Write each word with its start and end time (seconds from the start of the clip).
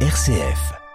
RCF. 0.00 0.85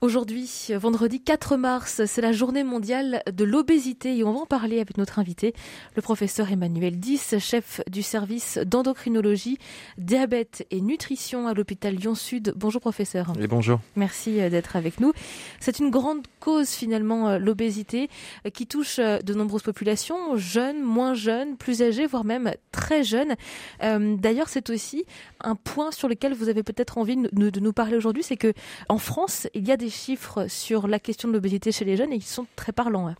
Aujourd'hui, 0.00 0.48
vendredi 0.76 1.20
4 1.20 1.56
mars, 1.56 2.02
c'est 2.06 2.20
la 2.20 2.30
journée 2.30 2.62
mondiale 2.62 3.20
de 3.26 3.42
l'obésité 3.42 4.16
et 4.16 4.22
on 4.22 4.32
va 4.32 4.38
en 4.38 4.46
parler 4.46 4.76
avec 4.76 4.96
notre 4.96 5.18
invité, 5.18 5.54
le 5.96 6.02
professeur 6.02 6.52
Emmanuel 6.52 7.00
Dix, 7.00 7.34
chef 7.40 7.80
du 7.90 8.04
service 8.04 8.58
d'endocrinologie, 8.58 9.58
diabète 9.96 10.64
et 10.70 10.82
nutrition 10.82 11.48
à 11.48 11.52
l'hôpital 11.52 11.96
Lyon-Sud. 11.96 12.52
Bonjour 12.54 12.80
professeur. 12.80 13.32
Et 13.40 13.48
bonjour. 13.48 13.80
Merci 13.96 14.40
euh, 14.40 14.50
d'être 14.50 14.76
avec 14.76 15.00
nous. 15.00 15.12
C'est 15.58 15.80
une 15.80 15.90
grande 15.90 16.24
cause 16.38 16.68
finalement, 16.70 17.30
euh, 17.30 17.38
l'obésité, 17.40 18.08
euh, 18.46 18.50
qui 18.50 18.68
touche 18.68 19.00
de 19.00 19.34
nombreuses 19.34 19.64
populations, 19.64 20.36
jeunes, 20.36 20.80
moins 20.80 21.14
jeunes, 21.14 21.56
plus 21.56 21.82
âgées, 21.82 22.06
voire 22.06 22.22
même 22.24 22.52
très 22.70 23.02
jeunes. 23.02 23.34
D'ailleurs, 23.80 24.48
c'est 24.48 24.70
aussi 24.70 25.04
un 25.40 25.56
point 25.56 25.90
sur 25.90 26.08
lequel 26.08 26.34
vous 26.34 26.48
avez 26.48 26.62
peut-être 26.62 26.98
envie 26.98 27.16
de 27.16 27.60
nous 27.60 27.72
parler 27.72 27.96
aujourd'hui, 27.96 28.22
c'est 28.22 28.36
que 28.36 28.52
en 28.88 28.98
France, 28.98 29.48
il 29.54 29.66
y 29.66 29.72
a 29.72 29.76
des 29.76 29.87
chiffres 29.90 30.46
sur 30.48 30.88
la 30.88 30.98
question 30.98 31.28
de 31.28 31.34
l'obésité 31.34 31.72
chez 31.72 31.84
les 31.84 31.96
jeunes 31.96 32.12
et 32.12 32.16
ils 32.16 32.22
sont 32.22 32.46
très 32.56 32.72
parlants. 32.72 33.14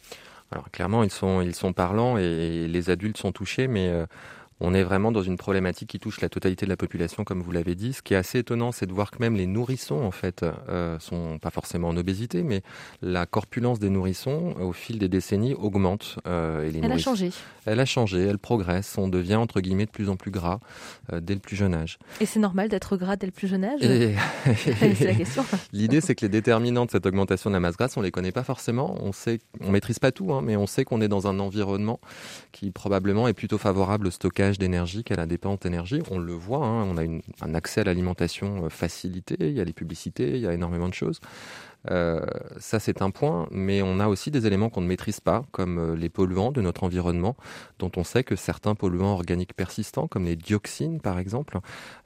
Alors 0.51 0.71
clairement, 0.71 1.03
ils 1.03 1.11
sont, 1.11 1.41
ils 1.41 1.55
sont 1.55 1.73
parlants 1.73 2.17
et 2.17 2.67
les 2.69 2.91
adultes 2.91 3.19
sont 3.19 3.33
touchés, 3.33 3.69
mais 3.69 3.89
euh, 3.89 4.07
on 4.61 4.75
est 4.75 4.83
vraiment 4.83 5.13
dans 5.13 5.23
une 5.23 5.37
problématique 5.37 5.91
qui 5.91 5.99
touche 5.99 6.21
la 6.21 6.29
totalité 6.29 6.67
de 6.67 6.71
la 6.71 6.77
population, 6.77 7.25
comme 7.25 7.43
vous 7.43 7.53
l'avez 7.53 7.75
dit. 7.75 7.93
Ce 7.93 8.03
qui 8.03 8.15
est 8.15 8.17
assez 8.17 8.39
étonnant, 8.39 8.73
c'est 8.73 8.87
de 8.87 8.93
voir 8.93 9.11
que 9.11 9.19
même 9.21 9.37
les 9.37 9.47
nourrissons, 9.47 10.01
en 10.01 10.11
fait, 10.11 10.45
euh, 10.69 10.99
sont 10.99 11.39
pas 11.39 11.51
forcément 11.51 11.89
en 11.89 11.97
obésité, 11.97 12.43
mais 12.43 12.63
la 13.01 13.27
corpulence 13.27 13.79
des 13.79 13.91
nourrissons, 13.91 14.55
au 14.61 14.73
fil 14.73 14.99
des 14.99 15.09
décennies, 15.09 15.55
augmente. 15.55 16.19
Euh, 16.27 16.69
elle 16.83 16.93
a 16.93 16.99
changé. 16.99 17.31
Elle 17.67 17.81
a 17.81 17.85
changé, 17.85 18.21
elle 18.21 18.39
progresse. 18.39 18.97
On 18.99 19.09
devient, 19.09 19.37
entre 19.37 19.61
guillemets, 19.61 19.87
de 19.87 19.91
plus 19.91 20.09
en 20.09 20.17
plus 20.17 20.31
gras 20.31 20.59
euh, 21.13 21.21
dès 21.21 21.35
le 21.35 21.41
plus 21.41 21.57
jeune 21.57 21.75
âge. 21.75 21.99
Et 22.21 22.27
c'est 22.27 22.41
normal 22.41 22.69
d'être 22.69 22.97
gras 22.97 23.17
dès 23.17 23.27
le 23.27 23.33
plus 23.33 23.49
jeune 23.49 23.65
âge? 23.65 23.81
C'est 24.57 25.05
la 25.05 25.15
question. 25.15 25.45
L'idée, 25.73 26.01
c'est 26.01 26.15
que 26.15 26.25
les 26.25 26.29
déterminants 26.29 26.87
de 26.87 26.91
cette 26.91 27.07
augmentation 27.07 27.51
de 27.51 27.55
la 27.55 27.61
masse 27.61 27.77
grasse, 27.77 27.97
on 27.97 28.01
les 28.01 28.11
connaît 28.11 28.33
pas 28.33 28.45
forcément. 28.45 28.97
On 29.01 29.13
sait, 29.13 29.39
on 29.61 29.71
maîtrise 29.71 29.99
pas 29.99 30.13
tout, 30.13 30.33
hein, 30.33 30.43
mais 30.43 30.57
on 30.57 30.67
sait 30.67 30.85
qu'on 30.85 31.01
est 31.01 31.09
dans 31.09 31.27
un 31.27 31.39
environnement 31.39 32.01
qui 32.53 32.71
probablement 32.71 33.29
est 33.29 33.35
plutôt 33.35 33.59
favorable 33.59 34.07
au 34.07 34.11
stockage 34.11 34.48
d'énergie 34.57 35.05
qu'à 35.05 35.17
la 35.17 35.27
dépense 35.27 35.61
d'énergie. 35.61 36.01
On 36.11 36.19
le 36.19 36.33
voit, 36.33 36.65
hein, 36.65 36.85
on 36.85 36.97
a 36.97 37.03
un 37.03 37.55
accès 37.55 37.83
à 37.83 37.85
l'alimentation 37.85 38.65
euh, 38.65 38.69
facilité, 38.71 39.37
il 39.41 39.53
y 39.53 39.61
a 39.61 39.65
les 39.65 39.75
publicités, 39.75 40.31
il 40.31 40.41
y 40.41 40.47
a 40.47 40.55
énormément 40.55 40.89
de 40.89 40.95
choses. 40.95 41.21
Euh, 41.91 42.21
ça, 42.59 42.81
c'est 42.81 43.03
un 43.03 43.11
point, 43.11 43.47
mais 43.51 43.83
on 43.83 44.01
a 44.01 44.09
aussi 44.09 44.31
des 44.31 44.47
éléments 44.47 44.69
qu'on 44.69 44.81
ne 44.81 44.87
maîtrise 44.87 45.21
pas, 45.21 45.45
comme 45.53 45.79
euh, 45.79 45.97
les 45.97 46.09
polluants 46.09 46.53
de 46.53 46.61
notre 46.61 46.85
environnement, 46.85 47.37
dont 47.79 47.91
on 47.97 48.05
sait 48.05 48.25
que 48.25 48.37
certains 48.37 48.75
polluants 48.75 49.13
organiques 49.13 49.55
persistants, 49.55 50.09
comme 50.09 50.25
les 50.25 50.37
dioxines 50.37 51.01
par 51.01 51.19
exemple, 51.19 51.59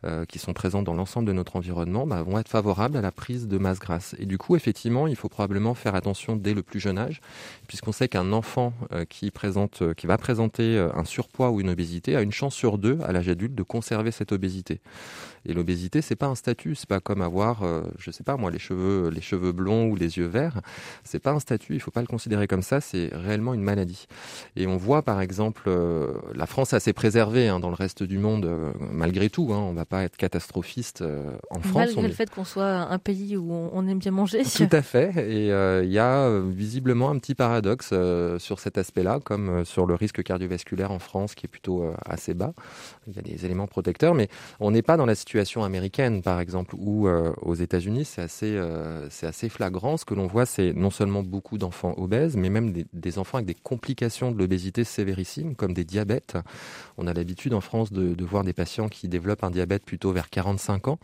euh, 0.04 0.24
qui 0.26 0.38
sont 0.38 0.52
présents 0.52 0.82
dans 0.82 0.94
l'ensemble 0.94 1.26
de 1.26 1.32
notre 1.32 1.56
environnement, 1.56 2.06
bah, 2.06 2.22
vont 2.22 2.38
être 2.38 2.48
favorables 2.48 2.96
à 2.96 3.00
la 3.00 3.12
prise 3.12 3.48
de 3.48 3.58
masse 3.58 3.78
grasse. 3.78 4.14
Et 4.18 4.26
du 4.26 4.38
coup, 4.38 4.56
effectivement, 4.56 5.06
il 5.06 5.16
faut 5.16 5.28
probablement 5.28 5.74
faire 5.74 5.94
attention 5.94 6.36
dès 6.36 6.54
le 6.54 6.62
plus 6.62 6.80
jeune 6.80 6.98
âge, 6.98 7.20
puisqu'on 7.66 7.92
sait 7.92 8.08
qu'un 8.08 8.32
enfant 8.32 8.72
qui, 9.08 9.30
présente, 9.30 9.94
qui 9.94 10.06
va 10.06 10.18
présenter 10.18 10.78
un 10.94 11.04
surpoids 11.04 11.50
ou 11.50 11.60
une 11.60 11.70
obésité 11.70 12.16
a 12.16 12.22
une 12.22 12.32
chance 12.32 12.54
sur 12.54 12.78
deux 12.78 12.98
à 13.04 13.12
l'âge 13.12 13.28
adulte 13.28 13.54
de 13.54 13.62
conserver 13.62 14.10
cette 14.10 14.32
obésité. 14.32 14.80
Et 15.44 15.54
l'obésité, 15.54 16.02
c'est 16.02 16.16
pas 16.16 16.26
un 16.26 16.34
statut, 16.34 16.74
c'est 16.74 16.88
pas 16.88 17.00
comme 17.00 17.22
avoir, 17.22 17.64
je 17.98 18.10
sais 18.10 18.24
pas 18.24 18.36
moi, 18.36 18.50
les 18.50 18.58
cheveux, 18.58 19.08
les 19.08 19.20
cheveux 19.20 19.52
bleus 19.52 19.61
ou 19.70 19.96
les 19.96 20.18
yeux 20.18 20.26
verts, 20.26 20.60
c'est 21.04 21.18
pas 21.18 21.32
un 21.32 21.40
statut, 21.40 21.74
il 21.74 21.80
faut 21.80 21.90
pas 21.90 22.00
le 22.00 22.06
considérer 22.06 22.46
comme 22.46 22.62
ça, 22.62 22.80
c'est 22.80 23.10
réellement 23.12 23.54
une 23.54 23.62
maladie. 23.62 24.06
Et 24.56 24.66
on 24.66 24.76
voit 24.76 25.02
par 25.02 25.20
exemple, 25.20 25.64
euh, 25.66 26.12
la 26.34 26.46
France 26.46 26.72
est 26.72 26.76
assez 26.76 26.92
préservée 26.92 27.48
hein, 27.48 27.60
dans 27.60 27.68
le 27.68 27.74
reste 27.74 28.02
du 28.02 28.18
monde, 28.18 28.44
euh, 28.44 28.72
malgré 28.78 29.30
tout, 29.30 29.50
hein, 29.52 29.58
on 29.58 29.72
va 29.72 29.84
pas 29.84 30.02
être 30.02 30.16
catastrophiste 30.16 31.02
euh, 31.02 31.30
en 31.50 31.60
France. 31.60 31.94
Malgré 31.94 32.08
le 32.08 32.14
fait 32.14 32.30
qu'on 32.30 32.44
soit 32.44 32.64
un 32.64 32.98
pays 32.98 33.36
où 33.36 33.52
on, 33.52 33.86
aime 33.86 33.98
bien 33.98 34.12
manger. 34.12 34.42
Tout 34.42 34.68
à 34.70 34.82
fait, 34.82 35.12
et 35.16 35.46
il 35.84 35.92
y 35.92 35.98
a 35.98 36.40
visiblement 36.40 37.10
un 37.10 37.18
petit 37.18 37.34
paradoxe 37.34 37.92
sur 38.38 38.58
cet 38.58 38.78
aspect-là, 38.78 39.18
comme 39.24 39.64
sur 39.64 39.86
le 39.86 39.94
risque 39.94 40.22
cardiovasculaire 40.22 40.90
en 40.90 40.98
France 40.98 41.34
qui 41.34 41.46
est 41.46 41.48
plutôt 41.48 41.92
assez 42.04 42.34
bas. 42.34 42.52
Il 43.06 43.16
y 43.16 43.18
a 43.18 43.22
des 43.22 43.44
éléments 43.44 43.66
protecteurs, 43.66 44.14
mais 44.14 44.28
on 44.60 44.70
n'est 44.70 44.82
pas 44.82 44.96
dans 44.96 45.06
la 45.06 45.14
situation 45.14 45.64
américaine, 45.64 46.22
par 46.22 46.40
exemple, 46.40 46.74
où 46.78 47.08
aux 47.08 47.54
États-Unis 47.54 48.04
c'est 48.04 48.22
assez, 48.22 48.60
c'est 49.10 49.26
assez 49.26 49.48
flagrant, 49.52 49.96
ce 49.96 50.04
que 50.04 50.14
l'on 50.14 50.26
voit, 50.26 50.46
c'est 50.46 50.72
non 50.72 50.90
seulement 50.90 51.22
beaucoup 51.22 51.58
d'enfants 51.58 51.94
obèses, 51.96 52.36
mais 52.36 52.50
même 52.50 52.72
des, 52.92 53.18
enfants 53.18 53.38
avec 53.38 53.46
des 53.46 53.54
complications 53.54 54.32
de 54.32 54.38
l'obésité 54.38 54.84
sévérissime, 54.84 55.54
comme 55.54 55.74
des 55.74 55.84
diabètes. 55.84 56.36
On 56.98 57.06
a 57.06 57.12
l'habitude 57.12 57.54
en 57.54 57.60
France 57.60 57.92
de, 57.92 58.24
voir 58.24 58.44
des 58.44 58.52
patients 58.52 58.88
qui 58.88 59.08
développent 59.08 59.44
un 59.44 59.50
diabète 59.50 59.84
plutôt 59.84 60.12
vers 60.12 60.30
45 60.30 60.88
ans. 60.88 60.98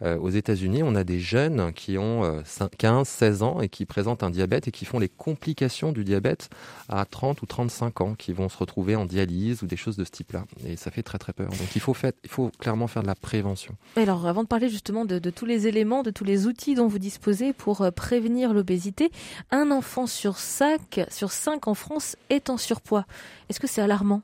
Euh, 0.00 0.16
aux 0.18 0.30
États-Unis, 0.30 0.82
on 0.82 0.94
a 0.94 1.04
des 1.04 1.20
jeunes 1.20 1.72
qui 1.72 1.98
ont 1.98 2.42
15, 2.78 3.00
euh, 3.00 3.04
16 3.04 3.42
ans 3.42 3.60
et 3.60 3.68
qui 3.68 3.84
présentent 3.84 4.22
un 4.22 4.30
diabète 4.30 4.68
et 4.68 4.70
qui 4.70 4.84
font 4.84 4.98
les 4.98 5.08
complications 5.08 5.92
du 5.92 6.04
diabète 6.04 6.48
à 6.88 7.04
30 7.04 7.42
ou 7.42 7.46
35 7.46 8.00
ans, 8.00 8.14
qui 8.14 8.32
vont 8.32 8.48
se 8.48 8.56
retrouver 8.56 8.96
en 8.96 9.04
dialyse 9.04 9.62
ou 9.62 9.66
des 9.66 9.76
choses 9.76 9.96
de 9.96 10.04
ce 10.04 10.10
type-là. 10.10 10.44
Et 10.66 10.76
ça 10.76 10.90
fait 10.90 11.02
très 11.02 11.18
très 11.18 11.32
peur. 11.32 11.48
Donc 11.48 11.76
il 11.76 11.80
faut, 11.80 11.94
faire, 11.94 12.12
il 12.24 12.30
faut 12.30 12.50
clairement 12.58 12.86
faire 12.86 13.02
de 13.02 13.08
la 13.08 13.14
prévention. 13.14 13.76
Alors 13.96 14.26
avant 14.26 14.42
de 14.42 14.48
parler 14.48 14.68
justement 14.70 15.04
de 15.04 15.30
tous 15.30 15.46
les 15.46 15.66
éléments, 15.66 16.02
de 16.02 16.10
tous 16.10 16.24
les 16.24 16.46
outils 16.46 16.74
dont 16.74 16.86
vous 16.86 16.98
disposez 16.98 17.52
pour 17.52 17.81
euh, 17.84 17.90
prévenir 17.90 18.52
l'obésité, 18.52 19.10
un 19.50 19.70
enfant 19.70 20.06
sur 20.06 20.38
cinq, 20.38 21.00
sur 21.10 21.32
cinq 21.32 21.68
en 21.68 21.74
France 21.74 22.16
est 22.30 22.50
en 22.50 22.56
surpoids. 22.56 23.04
Est-ce 23.48 23.60
que 23.60 23.66
c'est 23.66 23.82
alarmant? 23.82 24.22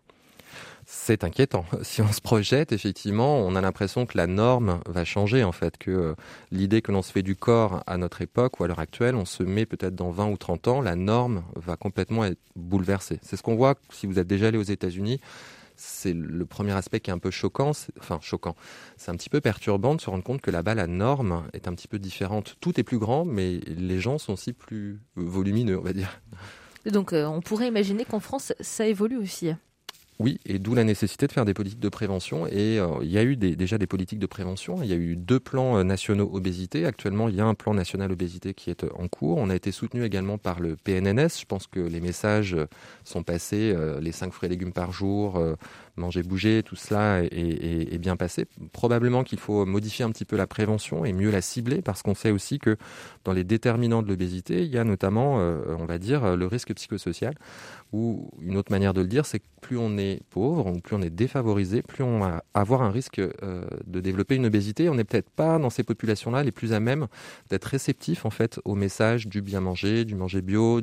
C'est 0.91 1.23
inquiétant. 1.23 1.67
Si 1.83 2.01
on 2.01 2.11
se 2.13 2.21
projette, 2.21 2.73
effectivement, 2.73 3.37
on 3.37 3.55
a 3.55 3.61
l'impression 3.61 4.07
que 4.07 4.17
la 4.17 4.27
norme 4.27 4.81
va 4.87 5.05
changer, 5.05 5.45
en 5.45 5.53
fait, 5.53 5.77
que 5.77 5.91
euh, 5.91 6.15
l'idée 6.51 6.81
que 6.81 6.93
l'on 6.93 7.03
se 7.03 7.13
fait 7.13 7.23
du 7.23 7.37
corps 7.37 7.83
à 7.87 7.99
notre 7.99 8.23
époque 8.23 8.59
ou 8.59 8.65
à 8.65 8.69
l'heure 8.69 8.79
actuelle, 8.79 9.15
on 9.15 9.27
se 9.27 9.43
met 9.43 9.67
peut-être 9.67 9.95
dans 9.95 10.11
20 10.11 10.31
ou 10.31 10.37
30 10.39 10.69
ans, 10.69 10.81
la 10.81 10.97
norme 10.97 11.43
va 11.57 11.77
complètement 11.77 12.25
être 12.25 12.39
bouleversée. 12.57 13.21
C'est 13.23 13.37
ce 13.37 13.43
qu'on 13.43 13.55
voit 13.55 13.75
si 13.91 14.07
vous 14.07 14.19
êtes 14.19 14.27
déjà 14.27 14.49
allé 14.49 14.57
aux 14.57 14.63
États-Unis 14.63 15.21
c'est 15.79 16.13
le 16.13 16.45
premier 16.45 16.73
aspect 16.73 17.01
qui 17.01 17.11
est 17.11 17.13
un 17.13 17.19
peu 17.19 17.31
choquant. 17.31 17.73
C'est 17.73 19.11
un 19.11 19.15
petit 19.15 19.31
peu 19.31 19.41
perturbant 19.41 19.95
de 19.95 20.01
se 20.01 20.11
rendre 20.11 20.25
compte 20.25 20.41
que 20.41 20.51
là-bas 20.51 20.75
la 20.75 20.87
norme 20.87 21.45
est 21.53 21.69
un 21.69 21.75
petit 21.75 21.89
peu 21.89 21.99
différente. 21.99 22.57
Tout 22.61 22.79
est 22.79 22.83
plus 22.83 22.99
grand, 22.99 23.25
mais 23.25 23.61
les 23.67 24.01
gens 24.01 24.19
sont 24.19 24.33
aussi 24.33 24.53
plus 24.53 25.01
volumineux, 25.15 25.79
on 25.79 25.83
va 25.83 25.93
dire. 25.93 26.21
Donc 26.85 27.13
euh, 27.13 27.27
on 27.27 27.41
pourrait 27.41 27.69
imaginer 27.69 28.05
qu'en 28.05 28.21
France 28.21 28.53
ça 28.61 28.87
évolue 28.87 29.17
aussi. 29.17 29.53
Oui, 30.21 30.41
et 30.47 30.59
d'où 30.59 30.75
la 30.75 30.83
nécessité 30.83 31.29
de 31.29 31.33
faire 31.33 31.45
des 31.45 31.55
politiques 31.55 31.79
de 31.79 31.89
prévention. 31.89 32.49
Et 32.49 32.81
euh, 32.81 32.89
il 33.03 33.11
y 33.11 33.19
a 33.19 33.23
eu 33.23 33.37
déjà 33.37 33.79
des 33.79 33.87
politiques 33.87 34.19
de 34.19 34.27
prévention. 34.27 34.83
Il 34.83 34.89
y 34.89 34.93
a 34.93 34.97
eu 34.97 35.15
deux 35.15 35.39
plans 35.39 35.79
euh, 35.79 35.85
nationaux 35.85 36.29
obésité. 36.33 36.87
Actuellement, 36.87 37.29
il 37.29 37.37
y 37.37 37.41
a 37.41 37.47
un 37.47 37.55
plan 37.55 37.73
national 37.73 38.11
obésité 38.11 38.53
qui 38.53 38.71
est 38.71 38.85
en 38.97 39.07
cours. 39.07 39.39
On 39.39 39.49
a 39.49 39.55
été 39.55 39.71
soutenu 39.71 40.03
également 40.03 40.37
par 40.37 40.59
le 40.59 40.75
PNNS. 40.75 41.39
Je 41.39 41.45
pense 41.47 41.69
que 41.69 41.79
les 41.79 42.01
messages 42.01 42.57
sont 43.05 43.23
passés. 43.23 43.75
les 44.01 44.13
5 44.13 44.33
fruits 44.33 44.49
et 44.49 44.51
légumes 44.51 44.73
par 44.73 44.91
jour, 44.91 45.41
manger, 45.99 46.23
bouger, 46.23 46.63
tout 46.63 46.77
cela 46.77 47.23
est, 47.23 47.99
bien 47.99 48.17
passé. 48.17 48.47
Probablement 48.73 49.25
qu'il 49.25 49.39
faut 49.39 49.67
modifier 49.67 50.05
un 50.05 50.11
petit 50.11 50.25
peu 50.25 50.37
la 50.37 50.47
prévention 50.47 51.05
et 51.05 51.13
mieux 51.13 51.31
la 51.31 51.43
cibler 51.43 51.83
parce 51.83 52.03
qu'on 52.03 52.15
sait 52.15 52.31
aussi 52.31 52.59
que 52.59 52.77
dans 53.25 53.33
les 53.33 53.45
déterminants 53.45 54.03
de 54.03 54.09
l'obésité, 54.09 54.63
il 54.63 54.71
y 54.71 54.79
a 54.79 54.85
notamment, 54.85 55.41
euh, 55.41 55.77
on 55.79 55.85
va 55.85 55.99
dire, 55.99 56.37
le 56.37 56.47
risque 56.47 56.73
psychosocial. 56.75 57.35
Ou 57.93 58.31
une 58.43 58.59
autre 58.59 58.71
manière 58.71 58.93
de 58.93 59.01
le 59.01 59.07
dire, 59.07 59.25
c'est 59.25 59.39
que 59.39 59.47
plus 59.63 59.79
on 59.79 59.97
est 59.97 60.21
pauvre, 60.29 60.67
ou 60.67 60.79
plus 60.79 60.95
on 60.95 61.01
est 61.01 61.11
défavorisé, 61.11 61.81
plus 61.81 62.05
on 62.05 62.19
va 62.19 62.45
avoir 62.53 62.83
un 62.83 62.91
risque 62.91 63.19
euh, 63.19 63.65
de 63.87 64.01
développer 64.01 64.35
une 64.35 64.45
obésité. 64.45 64.91
On 64.91 64.95
n'est 64.95 65.05
peut-être 65.05 65.31
pas 65.31 65.59
dans 65.59 65.71
ces 65.71 65.85
populations-là 65.85 66.43
les 66.43 66.53
plus 66.53 66.75
à 66.75 66.81
même 66.81 67.07
d'être 67.49 67.65
réceptifs 67.65 68.27
en 68.27 68.31
fait 68.31 68.61
au 68.67 68.75
message 68.75 69.27
du 69.27 69.41
bien 69.41 69.61
manger, 69.61 70.05
du 70.05 70.15
manger 70.15 70.43
bio, 70.43 70.83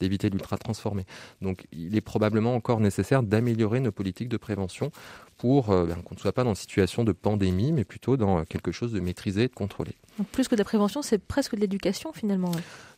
d'éviter 0.00 0.28
l'ultra 0.28 0.58
transformé. 0.58 1.04
Donc, 1.40 1.66
il 1.72 1.96
est 1.96 2.00
probablement 2.00 2.56
encore 2.56 2.80
nécessaire 2.80 3.22
d'améliorer 3.22 3.78
nos 3.78 3.92
politiques 3.92 4.28
de 4.28 4.36
prévention 4.36 4.49
pour 5.36 5.70
euh, 5.70 5.86
ben, 5.86 5.96
qu'on 6.02 6.14
ne 6.14 6.20
soit 6.20 6.32
pas 6.32 6.44
dans 6.44 6.50
une 6.50 6.56
situation 6.56 7.04
de 7.04 7.12
pandémie, 7.12 7.72
mais 7.72 7.84
plutôt 7.84 8.16
dans 8.16 8.44
quelque 8.44 8.72
chose 8.72 8.92
de 8.92 9.00
maîtrisé 9.00 9.44
et 9.44 9.48
de 9.48 9.54
contrôlé. 9.54 9.92
plus 10.32 10.48
que 10.48 10.54
de 10.54 10.60
la 10.60 10.64
prévention, 10.64 11.02
c'est 11.02 11.18
presque 11.18 11.54
de 11.54 11.60
l'éducation 11.60 12.12
finalement. 12.12 12.52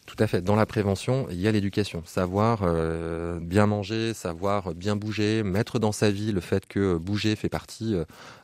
Tout 0.07 0.17
à 0.19 0.27
fait. 0.27 0.43
Dans 0.43 0.57
la 0.57 0.67
prévention, 0.67 1.27
il 1.31 1.41
y 1.41 1.47
a 1.47 1.53
l'éducation. 1.53 2.03
Savoir 2.05 2.63
euh, 2.63 3.39
bien 3.41 3.67
manger, 3.67 4.15
savoir 4.15 4.75
bien 4.75 4.97
bouger, 4.97 5.45
mettre 5.45 5.79
dans 5.79 5.93
sa 5.93 6.11
vie 6.11 6.33
le 6.33 6.41
fait 6.41 6.67
que 6.67 6.97
bouger 6.97 7.37
fait 7.37 7.49
partie 7.49 7.95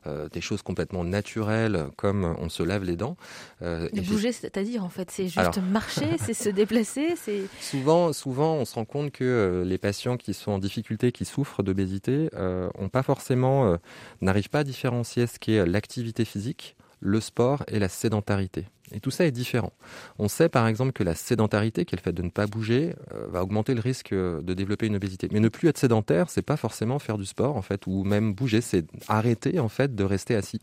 euh, 0.06 0.28
des 0.28 0.40
choses 0.40 0.62
complètement 0.62 1.02
naturelles, 1.02 1.86
comme 1.96 2.36
on 2.38 2.48
se 2.48 2.62
lave 2.62 2.84
les 2.84 2.96
dents. 2.96 3.16
bouger, 3.60 4.30
c'est-à-dire 4.30 4.84
en 4.84 4.88
fait, 4.88 5.10
c'est 5.10 5.26
juste 5.26 5.58
marcher, 5.72 6.16
c'est 6.18 6.32
se 6.34 6.48
déplacer, 6.48 7.14
c'est. 7.16 7.42
Souvent, 7.60 8.12
souvent, 8.12 8.54
on 8.54 8.64
se 8.64 8.74
rend 8.74 8.84
compte 8.84 9.10
que 9.10 9.64
les 9.66 9.78
patients 9.78 10.16
qui 10.16 10.34
sont 10.34 10.52
en 10.52 10.58
difficulté, 10.58 11.10
qui 11.10 11.24
souffrent 11.24 11.64
d'obésité, 11.64 12.30
ont 12.34 12.88
pas 12.88 13.02
forcément, 13.02 13.76
n'arrivent 14.20 14.50
pas 14.50 14.60
à 14.60 14.64
différencier 14.64 15.26
ce 15.26 15.38
qui 15.38 15.54
est 15.54 15.66
l'activité 15.66 16.24
physique 16.24 16.76
le 17.00 17.20
sport 17.20 17.64
et 17.68 17.78
la 17.78 17.88
sédentarité. 17.88 18.66
Et 18.92 19.00
tout 19.00 19.10
ça 19.10 19.26
est 19.26 19.30
différent. 19.30 19.72
On 20.18 20.28
sait 20.28 20.48
par 20.48 20.66
exemple 20.66 20.92
que 20.92 21.02
la 21.02 21.14
sédentarité, 21.14 21.84
qui 21.84 21.94
est 21.94 21.98
le 21.98 22.02
fait 22.02 22.12
de 22.12 22.22
ne 22.22 22.30
pas 22.30 22.46
bouger, 22.46 22.94
euh, 23.14 23.26
va 23.28 23.42
augmenter 23.42 23.74
le 23.74 23.80
risque 23.80 24.12
de 24.14 24.54
développer 24.54 24.86
une 24.86 24.96
obésité. 24.96 25.28
Mais 25.32 25.40
ne 25.40 25.48
plus 25.48 25.68
être 25.68 25.78
sédentaire, 25.78 26.30
c'est 26.30 26.42
pas 26.42 26.56
forcément 26.56 26.98
faire 26.98 27.18
du 27.18 27.26
sport 27.26 27.56
en 27.56 27.62
fait, 27.62 27.86
ou 27.86 28.04
même 28.04 28.32
bouger, 28.32 28.60
c'est 28.60 28.86
arrêter 29.08 29.58
en 29.58 29.68
fait 29.68 29.94
de 29.94 30.04
rester 30.04 30.34
assis. 30.34 30.60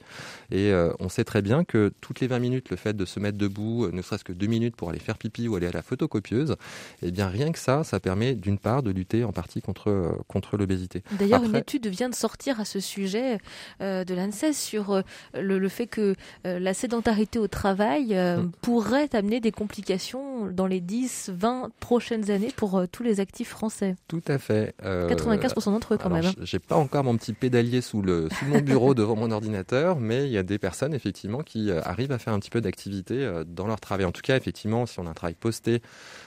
Et 0.51 0.71
euh, 0.71 0.91
on 0.99 1.09
sait 1.09 1.23
très 1.23 1.41
bien 1.41 1.63
que 1.63 1.93
toutes 2.01 2.19
les 2.19 2.27
20 2.27 2.39
minutes, 2.39 2.69
le 2.69 2.77
fait 2.77 2.95
de 2.95 3.05
se 3.05 3.19
mettre 3.19 3.37
debout, 3.37 3.89
ne 3.91 4.01
serait-ce 4.01 4.23
que 4.23 4.33
deux 4.33 4.47
minutes 4.47 4.75
pour 4.75 4.89
aller 4.89 4.99
faire 4.99 5.17
pipi 5.17 5.47
ou 5.47 5.55
aller 5.55 5.67
à 5.67 5.71
la 5.71 5.81
photocopieuse, 5.81 6.55
eh 7.01 7.11
bien 7.11 7.27
rien 7.27 7.51
que 7.51 7.59
ça, 7.59 7.83
ça 7.83 7.99
permet 7.99 8.35
d'une 8.35 8.57
part 8.57 8.83
de 8.83 8.91
lutter 8.91 9.23
en 9.23 9.31
partie 9.31 9.61
contre 9.61 10.17
contre 10.27 10.57
l'obésité. 10.57 11.03
D'ailleurs, 11.19 11.43
une 11.43 11.55
étude 11.55 11.87
vient 11.87 12.09
de 12.09 12.15
sortir 12.15 12.59
à 12.59 12.65
ce 12.65 12.79
sujet 12.79 13.37
de 13.79 14.13
l'ANSES 14.13 14.53
sur 14.53 15.03
le, 15.33 15.59
le, 15.59 15.69
fait 15.69 15.87
que 15.87 16.15
la 16.43 16.73
sédentarité 16.73 17.39
au 17.39 17.47
travail 17.47 18.14
euh, 18.17 18.37
mm. 18.37 18.51
pourrait 18.61 19.09
amener 19.13 19.39
des 19.39 19.51
complications 19.51 20.47
dans 20.47 20.67
les 20.67 20.81
10, 20.81 21.31
20 21.33 21.71
prochaines 21.79 22.31
années 22.31 22.51
pour 22.55 22.77
euh, 22.77 22.85
tous 22.91 23.03
les 23.03 23.19
actifs 23.19 23.49
français. 23.49 23.95
Tout 24.07 24.21
à 24.27 24.37
fait. 24.37 24.75
95% 24.83 24.83
euh, 24.85 25.71
d'entre 25.71 25.93
eux 25.93 25.97
quand 25.97 26.09
même. 26.09 26.25
Hein. 26.25 26.33
J'ai 26.41 26.59
pas 26.59 26.75
encore 26.75 27.03
mon 27.03 27.17
petit 27.17 27.33
pédalier 27.33 27.81
sous, 27.81 28.01
le, 28.01 28.29
sous 28.29 28.45
mon 28.45 28.59
bureau 28.59 28.93
devant 28.95 29.15
mon 29.15 29.31
ordinateur, 29.31 29.99
mais 29.99 30.25
il 30.25 30.31
y 30.31 30.37
a 30.37 30.43
des 30.43 30.59
personnes 30.59 30.93
effectivement 30.93 31.41
qui 31.41 31.71
arrivent 31.71 32.11
à 32.11 32.19
faire 32.19 32.33
un 32.33 32.39
petit 32.39 32.49
peu 32.49 32.61
d'activité 32.61 33.43
dans 33.47 33.67
leur 33.67 33.79
travail. 33.79 34.05
En 34.05 34.11
tout 34.11 34.21
cas, 34.21 34.37
effectivement, 34.37 34.85
si 34.85 34.99
on 34.99 35.07
a 35.07 35.09
un 35.09 35.13
travail 35.13 35.35
posté, 35.35 35.81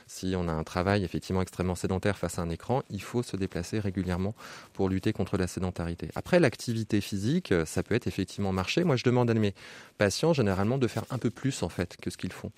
si 0.06 0.34
on 0.36 0.48
a 0.48 0.52
un 0.52 0.64
travail 0.64 1.04
effectivement 1.04 1.42
extrêmement 1.42 1.74
sédentaire 1.74 2.18
face 2.18 2.38
à 2.38 2.42
un 2.42 2.50
écran, 2.50 2.82
il 2.90 3.02
faut 3.02 3.22
se 3.22 3.36
déplacer 3.36 3.78
régulièrement 3.78 4.34
pour 4.72 4.88
lutter 4.88 5.12
contre 5.12 5.36
la 5.36 5.46
sédentarité. 5.46 6.08
Après, 6.14 6.40
l'activité 6.40 7.00
physique, 7.00 7.52
ça 7.64 7.82
peut 7.82 7.94
être 7.94 8.06
effectivement 8.06 8.52
marcher. 8.52 8.84
Moi, 8.84 8.96
je 8.96 9.04
demande 9.04 9.30
à 9.30 9.34
mes 9.34 9.54
patients 9.98 10.32
généralement 10.32 10.78
de 10.78 10.86
faire 10.86 11.04
un 11.10 11.18
peu 11.18 11.30
plus 11.30 11.62
en 11.62 11.68
fait 11.68 11.77
que 12.00 12.10
ce 12.10 12.16
qu'ils 12.16 12.32
font. 12.32 12.50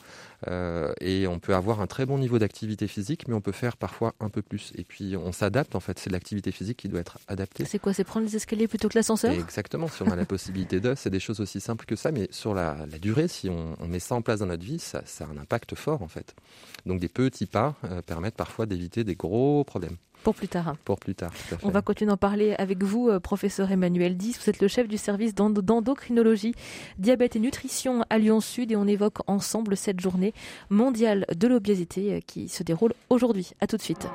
Euh, 0.48 0.92
et 1.00 1.26
on 1.26 1.38
peut 1.38 1.54
avoir 1.54 1.80
un 1.80 1.86
très 1.86 2.06
bon 2.06 2.18
niveau 2.18 2.38
d'activité 2.38 2.86
physique, 2.86 3.28
mais 3.28 3.34
on 3.34 3.40
peut 3.40 3.52
faire 3.52 3.76
parfois 3.76 4.14
un 4.20 4.28
peu 4.28 4.42
plus. 4.42 4.72
Et 4.76 4.84
puis 4.84 5.16
on 5.16 5.32
s'adapte 5.32 5.74
en 5.74 5.80
fait. 5.80 5.98
C'est 5.98 6.10
l'activité 6.10 6.52
physique 6.52 6.78
qui 6.78 6.88
doit 6.88 7.00
être 7.00 7.18
adaptée. 7.28 7.64
C'est 7.64 7.78
quoi 7.78 7.92
C'est 7.92 8.04
prendre 8.04 8.26
les 8.26 8.36
escaliers 8.36 8.68
plutôt 8.68 8.88
que 8.88 8.98
l'ascenseur? 8.98 9.32
Exactement. 9.32 9.88
Si 9.88 10.02
on 10.02 10.10
a 10.10 10.16
la 10.16 10.24
possibilité 10.26 10.80
de, 10.80 10.94
c'est 10.94 11.10
des 11.10 11.20
choses 11.20 11.40
aussi 11.40 11.60
simples 11.60 11.84
que 11.84 11.96
ça, 11.96 12.12
mais 12.12 12.28
sur 12.30 12.54
la, 12.54 12.76
durée, 13.00 13.28
si 13.28 13.48
on, 13.48 13.76
met 13.86 14.00
ça 14.00 14.14
en 14.14 14.22
place 14.22 14.40
dans 14.40 14.46
notre 14.46 14.64
vie, 14.64 14.78
ça, 14.78 15.02
ça, 15.06 15.24
a 15.24 15.28
un 15.28 15.38
impact 15.38 15.74
fort 15.74 16.02
en 16.02 16.08
fait. 16.08 16.34
Donc 16.86 17.00
des 17.00 17.08
petits 17.08 17.46
pas 17.46 17.76
euh, 17.84 18.02
permettent 18.02 18.36
parfois 18.36 18.66
d'éviter 18.66 19.04
des 19.04 19.16
gros 19.16 19.64
problèmes. 19.64 19.96
Pour 20.22 20.34
plus 20.34 20.48
tard. 20.48 20.74
Pour 20.84 20.98
plus 20.98 21.14
tard. 21.14 21.32
On 21.62 21.70
va 21.70 21.82
continuer 21.82 22.10
d'en 22.10 22.16
parler 22.16 22.54
avec 22.58 22.82
vous, 22.82 23.08
euh, 23.08 23.20
professeur 23.20 23.70
Emmanuel 23.70 24.16
Dis. 24.16 24.36
Vous 24.40 24.50
êtes 24.50 24.60
le 24.60 24.68
chef 24.68 24.88
du 24.88 24.98
service 24.98 25.34
d'endocrinologie, 25.34 26.54
diabète 26.98 27.36
et 27.36 27.40
nutrition 27.40 28.04
à 28.10 28.18
Lyon 28.18 28.40
Sud 28.40 28.72
et 28.72 28.76
on 28.76 28.86
évoque 28.86 29.18
ensemble 29.26 29.76
cette 29.76 30.00
journée 30.00 30.34
mondiale 30.68 31.26
de 31.34 31.48
l'obésité 31.48 32.14
euh, 32.14 32.20
qui 32.26 32.48
se 32.48 32.62
déroule 32.62 32.92
aujourd'hui. 33.08 33.52
À 33.60 33.66
tout 33.66 33.76
de 33.76 33.82
suite. 33.82 34.06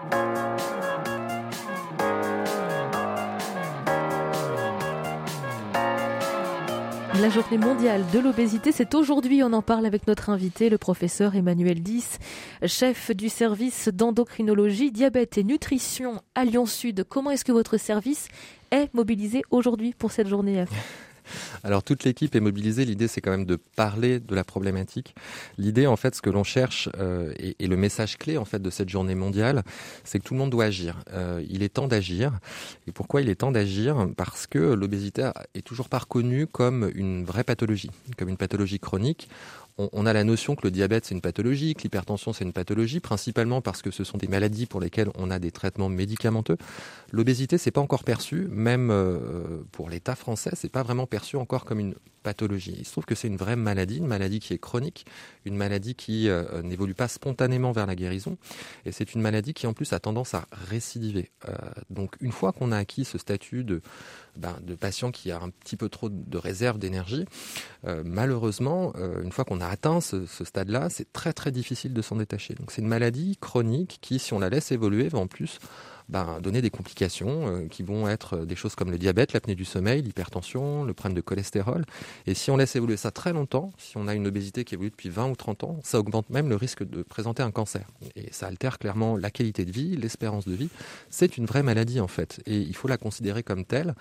La 7.21 7.29
journée 7.29 7.57
mondiale 7.57 8.03
de 8.13 8.19
l'obésité, 8.19 8.73
c'est 8.73 8.93
aujourd'hui. 8.93 9.41
On 9.41 9.53
en 9.53 9.61
parle 9.61 9.85
avec 9.85 10.05
notre 10.05 10.29
invité, 10.29 10.69
le 10.69 10.77
professeur 10.77 11.35
Emmanuel 11.35 11.81
Dis, 11.81 12.03
chef 12.65 13.11
du 13.11 13.29
service 13.29 13.87
d'endocrinologie, 13.87 14.91
diabète 14.91 15.37
et 15.37 15.43
nutrition 15.43 16.21
à 16.35 16.43
Lyon 16.43 16.65
Sud. 16.65 17.05
Comment 17.07 17.31
est-ce 17.31 17.45
que 17.45 17.53
votre 17.53 17.77
service 17.77 18.27
est 18.71 18.93
mobilisé 18.93 19.43
aujourd'hui 19.49 19.93
pour 19.97 20.11
cette 20.11 20.27
journée 20.27 20.65
alors 21.63 21.83
toute 21.83 22.03
l'équipe 22.03 22.35
est 22.35 22.39
mobilisée. 22.39 22.85
L'idée, 22.85 23.07
c'est 23.07 23.21
quand 23.21 23.31
même 23.31 23.45
de 23.45 23.55
parler 23.55 24.19
de 24.19 24.35
la 24.35 24.43
problématique. 24.43 25.15
L'idée, 25.57 25.87
en 25.87 25.95
fait, 25.95 26.15
ce 26.15 26.21
que 26.21 26.29
l'on 26.29 26.43
cherche 26.43 26.89
euh, 26.99 27.33
et, 27.37 27.65
le 27.65 27.77
message 27.77 28.17
clé 28.17 28.37
en 28.37 28.45
fait 28.45 28.61
de 28.61 28.69
cette 28.69 28.89
journée 28.89 29.15
mondiale, 29.15 29.63
c'est 30.03 30.19
que 30.19 30.23
tout 30.23 30.33
le 30.33 30.39
monde 30.39 30.51
doit 30.51 30.65
agir. 30.65 31.01
Euh, 31.13 31.43
il 31.49 31.63
est 31.63 31.69
temps 31.69 31.87
d'agir. 31.87 32.31
Et 32.87 32.91
pourquoi 32.91 33.21
il 33.21 33.29
est 33.29 33.35
temps 33.35 33.51
d'agir? 33.51 34.07
Parce 34.15 34.47
que 34.47 34.59
l'obésité 34.59 35.31
est 35.55 35.65
toujours 35.65 35.89
pas 35.89 35.99
reconnue 35.99 36.47
comme 36.47 36.91
une 36.93 37.25
vraie 37.25 37.43
pathologie, 37.43 37.91
comme 38.17 38.29
une 38.29 38.37
pathologie 38.37 38.79
chronique 38.79 39.29
on, 39.77 40.05
a 40.05 40.13
la 40.13 40.23
notion 40.23 40.55
que 40.55 40.61
le 40.63 40.71
diabète 40.71 41.05
c'est 41.05 41.15
une 41.15 41.21
pathologie, 41.21 41.75
que 41.75 41.83
l'hypertension 41.83 42.33
c'est 42.33 42.45
une 42.45 42.53
pathologie, 42.53 42.99
principalement 42.99 43.61
parce 43.61 43.81
que 43.81 43.91
ce 43.91 44.03
sont 44.03 44.17
des 44.17 44.27
maladies 44.27 44.65
pour 44.65 44.79
lesquelles 44.79 45.09
on 45.15 45.29
a 45.31 45.39
des 45.39 45.51
traitements 45.51 45.89
médicamenteux. 45.89 46.57
L'obésité 47.11 47.57
c'est 47.57 47.71
pas 47.71 47.81
encore 47.81 48.03
perçu, 48.03 48.47
même 48.49 48.89
euh, 48.91 49.63
pour 49.71 49.89
l'État 49.89 50.15
français, 50.15 50.51
c'est 50.53 50.71
pas 50.71 50.83
vraiment 50.83 51.07
perçu 51.07 51.35
encore 51.35 51.65
comme 51.65 51.79
une 51.79 51.95
pathologie. 52.25 52.75
Il 52.79 52.85
se 52.85 52.91
trouve 52.91 53.05
que 53.05 53.13
c'est 53.13 53.27
une 53.27 53.37
vraie 53.37 53.55
maladie, 53.55 53.99
une 53.99 54.07
maladie 54.07 54.39
qui 54.39 54.53
est 54.53 54.57
chronique, 54.57 55.05
une 55.45 55.55
maladie 55.55 55.93
qui 55.93 56.27
euh, 56.27 56.63
n'évolue 56.63 56.95
pas 56.95 57.07
spontanément 57.07 57.71
vers 57.71 57.85
la 57.85 57.95
guérison, 57.95 58.37
et 58.83 58.91
c'est 58.91 59.13
une 59.13 59.21
maladie 59.21 59.53
qui 59.53 59.67
en 59.67 59.73
plus 59.73 59.93
a 59.93 59.99
tendance 59.99 60.33
à 60.33 60.47
récidiver. 60.51 61.29
Euh, 61.47 61.53
donc 61.91 62.15
une 62.21 62.31
fois 62.31 62.51
qu'on 62.51 62.71
a 62.71 62.77
acquis 62.77 63.05
ce 63.05 63.19
statut 63.19 63.63
de 63.63 63.81
ben, 64.37 64.57
de 64.63 64.73
patient 64.73 65.11
qui 65.11 65.31
a 65.31 65.39
un 65.39 65.51
petit 65.51 65.77
peu 65.77 65.87
trop 65.87 66.09
de 66.09 66.37
réserve 66.37 66.77
d'énergie, 66.77 67.25
malheureusement, 68.03 68.93
une 69.23 69.31
fois 69.31 69.45
qu'on 69.45 69.61
a 69.61 69.67
atteint 69.67 70.01
ce, 70.01 70.25
stade-là, 70.25 70.89
c'est 70.89 71.13
très 71.13 71.31
très 71.31 71.51
difficile 71.51 71.93
de 71.93 72.01
s'en 72.01 72.17
détacher. 72.17 72.53
Donc 72.55 72.71
c'est 72.71 72.81
une 72.81 72.89
maladie 72.89 73.37
chronique 73.39 73.99
qui, 74.01 74.19
si 74.19 74.33
on 74.33 74.39
la 74.39 74.49
laisse 74.49 74.73
évoluer, 74.73 75.07
va 75.07 75.19
en 75.19 75.27
plus 75.27 75.59
ben, 76.09 76.39
donner 76.41 76.61
des 76.61 76.69
complications 76.69 77.47
euh, 77.47 77.67
qui 77.67 77.83
vont 77.83 78.07
être 78.07 78.45
des 78.45 78.55
choses 78.55 78.75
comme 78.75 78.91
le 78.91 78.97
diabète, 78.97 79.33
l'apnée 79.33 79.55
du 79.55 79.65
sommeil, 79.65 80.01
l'hypertension, 80.01 80.83
le 80.83 80.93
problème 80.93 81.15
de 81.15 81.21
cholestérol. 81.21 81.85
Et 82.27 82.33
si 82.33 82.51
on 82.51 82.57
laisse 82.57 82.75
évoluer 82.75 82.97
ça 82.97 83.11
très 83.11 83.33
longtemps, 83.33 83.71
si 83.77 83.97
on 83.97 84.07
a 84.07 84.13
une 84.13 84.27
obésité 84.27 84.63
qui 84.63 84.75
évolue 84.75 84.91
depuis 84.91 85.09
20 85.09 85.29
ou 85.29 85.35
30 85.35 85.63
ans, 85.63 85.79
ça 85.83 85.99
augmente 85.99 86.29
même 86.29 86.49
le 86.49 86.55
risque 86.55 86.83
de 86.83 87.01
présenter 87.01 87.43
un 87.43 87.51
cancer. 87.51 87.87
Et 88.15 88.31
ça 88.31 88.47
altère 88.47 88.77
clairement 88.77 89.17
la 89.17 89.31
qualité 89.31 89.65
de 89.65 89.71
vie, 89.71 89.95
l'espérance 89.95 90.47
de 90.47 90.53
vie. 90.53 90.69
C'est 91.09 91.37
une 91.37 91.45
vraie 91.45 91.63
maladie 91.63 91.99
en 91.99 92.07
fait. 92.07 92.41
Et 92.45 92.57
il 92.59 92.75
faut 92.75 92.87
la 92.87 92.97
considérer 92.97 93.43
comme 93.43 93.65
telle. 93.65 93.95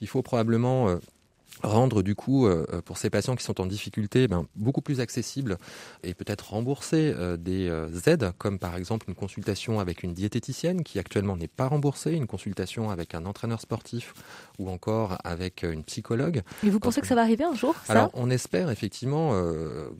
Il 0.00 0.08
faut 0.08 0.22
probablement 0.22 0.88
euh, 0.88 0.96
rendre 1.62 2.02
du 2.02 2.14
coup 2.14 2.46
euh, 2.46 2.66
euh, 2.72 2.82
pour 2.82 2.98
ces 2.98 3.10
patients 3.10 3.36
qui 3.36 3.44
sont 3.44 3.60
en 3.60 3.66
difficulté 3.66 4.28
ben, 4.28 4.46
beaucoup 4.56 4.80
plus 4.80 5.00
accessible 5.00 5.58
et 6.02 6.14
peut-être 6.14 6.50
rembourser 6.50 7.12
euh, 7.16 7.36
des 7.36 7.70
aides 8.08 8.32
comme 8.38 8.58
par 8.58 8.76
exemple 8.76 9.06
une 9.08 9.14
consultation 9.14 9.80
avec 9.80 10.02
une 10.02 10.12
diététicienne 10.12 10.82
qui 10.82 10.98
actuellement 10.98 11.36
n'est 11.36 11.48
pas 11.48 11.68
remboursée, 11.68 12.12
une 12.12 12.26
consultation 12.26 12.90
avec 12.90 13.14
un 13.14 13.24
entraîneur 13.26 13.60
sportif 13.60 14.14
ou 14.58 14.70
encore 14.70 15.18
avec 15.24 15.62
une 15.62 15.84
psychologue. 15.84 16.42
Et 16.64 16.70
vous 16.70 16.80
pensez 16.80 17.00
que 17.00 17.06
ça 17.06 17.14
va 17.14 17.22
arriver 17.22 17.44
un 17.44 17.54
jour 17.54 17.74
Alors 17.88 18.10
on 18.14 18.30
espère 18.30 18.70
effectivement, 18.70 19.32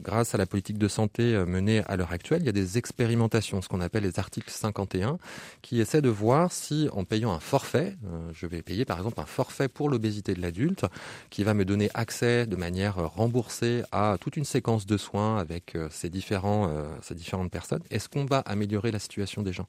grâce 0.03 0.35
à 0.35 0.39
la 0.39 0.47
politique 0.47 0.79
de 0.79 0.89
santé 0.89 1.45
menée 1.47 1.83
à 1.87 1.97
l'heure 1.97 2.13
actuelle, 2.13 2.43
il 2.43 2.47
y 2.47 2.51
a 2.51 2.53
des 2.53 2.79
expérimentations, 2.79 3.63
ce 3.63 3.69
qu'on 3.69 3.81
appelle 3.81 4.05
les 4.05 4.19
articles 4.19 4.51
51, 4.51 5.19
qui 5.63 5.81
essaient 5.81 6.03
de 6.03 6.09
voir 6.09 6.53
si 6.53 6.89
en 6.93 7.05
payant 7.05 7.33
un 7.33 7.41
forfait, 7.41 7.97
je 8.33 8.47
vais 8.47 8.63
payer 8.63 8.85
par 8.85 8.99
exemple 8.99 9.21
un 9.21 9.27
forfait 9.27 9.69
pour 9.69 9.89
l'obésité 9.89 10.35
de 10.35 10.41
l'adulte, 10.41 10.87
qui 11.31 11.45
va 11.47 11.55
me 11.55 11.65
donner 11.65 11.89
accès 11.95 12.45
de 12.45 12.57
manière 12.57 12.97
remboursée 12.97 13.85
à 13.93 14.17
toute 14.21 14.37
une 14.37 14.45
séquence 14.45 14.85
de 14.85 14.97
soins 14.97 15.39
avec 15.39 15.77
euh, 15.77 15.89
ces, 15.93 16.11
différents, 16.11 16.69
euh, 16.69 16.89
ces 17.03 17.15
différentes 17.15 17.53
personnes, 17.53 17.83
est-ce 17.91 18.09
qu'on 18.09 18.25
va 18.25 18.41
améliorer 18.41 18.91
la 18.91 18.99
situation 18.99 19.43
des 19.43 19.53
gens? 19.53 19.69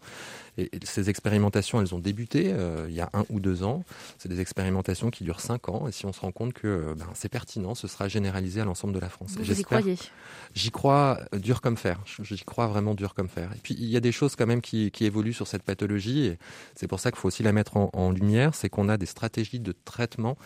Et, 0.58 0.72
ces 0.84 1.12
expérimentations, 1.12 1.80
elles 1.80 1.94
ont 1.94 2.00
débuté 2.00 2.52
euh, 2.52 2.88
il 2.90 2.96
y 2.96 3.02
a 3.02 3.12
un 3.14 3.26
ou 3.30 3.40
deux 3.40 3.64
ans. 3.64 3.84
C'est 4.18 4.28
des 4.28 4.42
expérimentations 4.42 5.12
qui 5.12 5.24
durent 5.24 5.40
cinq 5.40 5.70
ans. 5.70 5.88
Et 5.88 5.92
si 5.92 6.08
on 6.08 6.14
se 6.14 6.20
rend 6.20 6.32
compte 6.32 6.54
que 6.54 6.96
ben, 6.98 7.06
c'est 7.14 7.30
pertinent, 7.30 7.76
ce 7.76 7.88
sera 7.88 8.08
généralisé 8.08 8.62
à 8.62 8.66
l'ensemble 8.66 8.94
de 8.94 9.00
la 9.00 9.10
France. 9.10 9.36
Vous 9.38 9.60
y 9.60 9.64
croyez? 9.64 9.98
J'y 10.56 10.72
crois 10.72 11.20
dur 11.34 11.62
comme 11.62 11.78
fer. 11.78 12.00
J'y 12.24 12.44
crois 12.44 12.66
vraiment 12.66 12.96
dur 12.96 13.14
comme 13.14 13.30
fer. 13.30 13.52
Et 13.56 13.60
puis 13.62 13.76
il 13.78 13.90
y 13.90 13.98
a 13.98 14.00
des 14.00 14.12
choses 14.12 14.36
quand 14.36 14.48
même 14.48 14.62
qui, 14.62 14.90
qui 14.90 15.06
évoluent 15.06 15.34
sur 15.34 15.46
cette 15.46 15.64
pathologie. 15.64 16.26
Et 16.26 16.40
c'est 16.74 16.88
pour 16.88 17.00
ça 17.00 17.12
qu'il 17.12 17.20
faut 17.20 17.28
aussi 17.28 17.44
la 17.44 17.52
mettre 17.52 17.78
en, 17.78 17.92
en 17.94 18.10
lumière. 18.10 18.56
C'est 18.56 18.70
qu'on 18.70 18.90
a 18.90 18.98
des 18.98 19.06
stratégies 19.06 19.60
de 19.60 19.76
traitement 19.86 20.38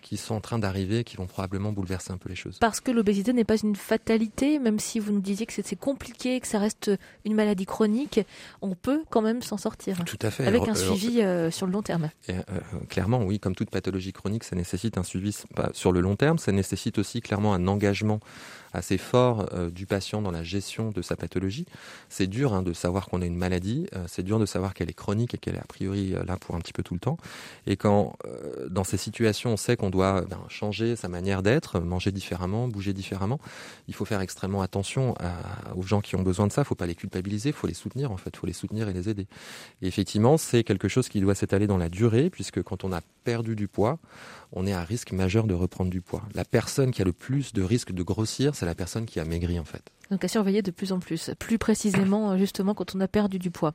qui 0.00 0.16
sont 0.16 0.34
en 0.34 0.40
train 0.40 0.58
d'arriver 0.58 0.77
qui 1.04 1.16
vont 1.16 1.26
probablement 1.26 1.72
bouleverser 1.72 2.12
un 2.12 2.18
peu 2.18 2.28
les 2.28 2.36
choses. 2.36 2.58
Parce 2.58 2.80
que 2.80 2.90
l'obésité 2.90 3.32
n'est 3.32 3.44
pas 3.44 3.56
une 3.56 3.76
fatalité, 3.76 4.58
même 4.58 4.78
si 4.78 4.98
vous 4.98 5.12
nous 5.12 5.20
disiez 5.20 5.46
que 5.46 5.52
c'est 5.52 5.76
compliqué, 5.76 6.40
que 6.40 6.46
ça 6.46 6.58
reste 6.58 6.90
une 7.24 7.34
maladie 7.34 7.66
chronique, 7.66 8.20
on 8.62 8.74
peut 8.74 9.02
quand 9.10 9.22
même 9.22 9.42
s'en 9.42 9.56
sortir. 9.56 10.02
Tout 10.04 10.18
à 10.22 10.30
fait. 10.30 10.46
Avec 10.46 10.68
un 10.68 10.74
suivi 10.74 11.20
euh, 11.20 11.50
sur 11.50 11.66
le 11.66 11.72
long 11.72 11.82
terme. 11.82 12.10
Euh, 12.28 12.42
clairement, 12.88 13.22
oui, 13.22 13.38
comme 13.40 13.54
toute 13.54 13.70
pathologie 13.70 14.12
chronique, 14.12 14.44
ça 14.44 14.56
nécessite 14.56 14.98
un 14.98 15.02
suivi 15.02 15.36
sur 15.72 15.92
le 15.92 16.00
long 16.00 16.16
terme, 16.16 16.38
ça 16.38 16.52
nécessite 16.52 16.98
aussi 16.98 17.20
clairement 17.20 17.54
un 17.54 17.66
engagement 17.66 18.20
assez 18.72 18.98
fort 18.98 19.48
euh, 19.52 19.70
du 19.70 19.86
patient 19.86 20.22
dans 20.22 20.30
la 20.30 20.42
gestion 20.42 20.90
de 20.90 21.02
sa 21.02 21.16
pathologie. 21.16 21.66
C'est 22.08 22.26
dur 22.26 22.52
hein, 22.52 22.62
de 22.62 22.72
savoir 22.72 23.06
qu'on 23.06 23.22
a 23.22 23.26
une 23.26 23.36
maladie, 23.36 23.86
euh, 23.94 24.04
c'est 24.06 24.22
dur 24.22 24.38
de 24.38 24.46
savoir 24.46 24.74
qu'elle 24.74 24.90
est 24.90 24.94
chronique 24.94 25.34
et 25.34 25.38
qu'elle 25.38 25.56
est 25.56 25.60
a 25.60 25.66
priori 25.66 26.14
euh, 26.14 26.24
là 26.24 26.36
pour 26.36 26.54
un 26.54 26.60
petit 26.60 26.72
peu 26.72 26.82
tout 26.82 26.94
le 26.94 27.00
temps. 27.00 27.18
Et 27.66 27.76
quand 27.76 28.16
dans 28.70 28.84
ces 28.84 28.96
situations 28.96 29.50
on 29.50 29.56
sait 29.56 29.76
qu'on 29.76 29.90
doit 29.90 30.22
ben, 30.22 30.40
changer 30.48 30.67
changer 30.68 30.96
sa 30.96 31.08
manière 31.08 31.42
d'être, 31.42 31.80
manger 31.80 32.12
différemment, 32.12 32.68
bouger 32.68 32.92
différemment. 32.92 33.40
Il 33.86 33.94
faut 33.94 34.04
faire 34.04 34.20
extrêmement 34.20 34.60
attention 34.60 35.14
aux 35.74 35.82
gens 35.82 36.02
qui 36.02 36.14
ont 36.14 36.22
besoin 36.22 36.46
de 36.46 36.52
ça. 36.52 36.60
Il 36.60 36.64
faut 36.66 36.74
pas 36.74 36.86
les 36.86 36.94
culpabiliser, 36.94 37.50
il 37.50 37.54
faut 37.54 37.66
les 37.66 37.74
soutenir 37.74 38.12
en 38.12 38.18
fait, 38.18 38.30
il 38.34 38.38
faut 38.38 38.46
les 38.46 38.52
soutenir 38.52 38.86
et 38.88 38.92
les 38.92 39.08
aider. 39.08 39.26
Et 39.80 39.86
effectivement, 39.86 40.36
c'est 40.36 40.64
quelque 40.64 40.88
chose 40.88 41.08
qui 41.08 41.20
doit 41.20 41.34
s'étaler 41.34 41.66
dans 41.66 41.78
la 41.78 41.88
durée, 41.88 42.28
puisque 42.28 42.62
quand 42.62 42.84
on 42.84 42.92
a 42.92 43.00
perdu 43.24 43.56
du 43.56 43.66
poids, 43.66 43.98
on 44.52 44.66
est 44.66 44.72
à 44.74 44.82
risque 44.82 45.12
majeur 45.12 45.46
de 45.46 45.54
reprendre 45.54 45.90
du 45.90 46.02
poids. 46.02 46.22
La 46.34 46.44
personne 46.44 46.90
qui 46.90 47.00
a 47.00 47.04
le 47.04 47.12
plus 47.12 47.54
de 47.54 47.62
risque 47.62 47.92
de 47.92 48.02
grossir, 48.02 48.54
c'est 48.54 48.66
la 48.66 48.74
personne 48.74 49.06
qui 49.06 49.20
a 49.20 49.24
maigri 49.24 49.58
en 49.58 49.64
fait. 49.64 49.82
Donc 50.10 50.24
à 50.24 50.28
surveiller 50.28 50.62
de 50.62 50.70
plus 50.70 50.92
en 50.92 51.00
plus, 51.00 51.30
plus 51.38 51.58
précisément 51.58 52.30
euh, 52.30 52.38
justement 52.38 52.72
quand 52.72 52.94
on 52.94 53.00
a 53.00 53.08
perdu 53.08 53.38
du 53.38 53.50
poids. 53.50 53.74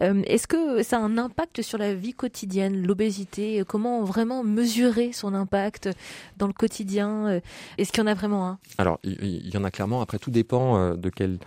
Euh, 0.00 0.22
est-ce 0.26 0.46
que 0.46 0.82
ça 0.82 0.98
a 0.98 1.00
un 1.00 1.16
impact 1.16 1.62
sur 1.62 1.78
la 1.78 1.94
vie 1.94 2.12
quotidienne, 2.12 2.86
l'obésité? 2.86 3.62
Comment 3.66 4.04
vraiment 4.04 4.44
mesurer 4.44 5.12
son 5.12 5.32
impact? 5.32 5.88
Dans 6.36 6.46
le 6.46 6.52
quotidien 6.52 7.40
Est-ce 7.78 7.92
qu'il 7.92 8.02
y 8.02 8.04
en 8.04 8.10
a 8.10 8.14
vraiment 8.14 8.46
un? 8.48 8.58
Alors 8.78 8.98
il 9.04 9.48
y, 9.52 9.56
en 9.56 9.64
a 9.64 9.70
clairement. 9.70 10.00
Après 10.00 10.18
tout 10.18 10.30
dépend 10.30 10.76
euh, 10.76 10.94
de 10.94 11.10
quel 11.10 11.38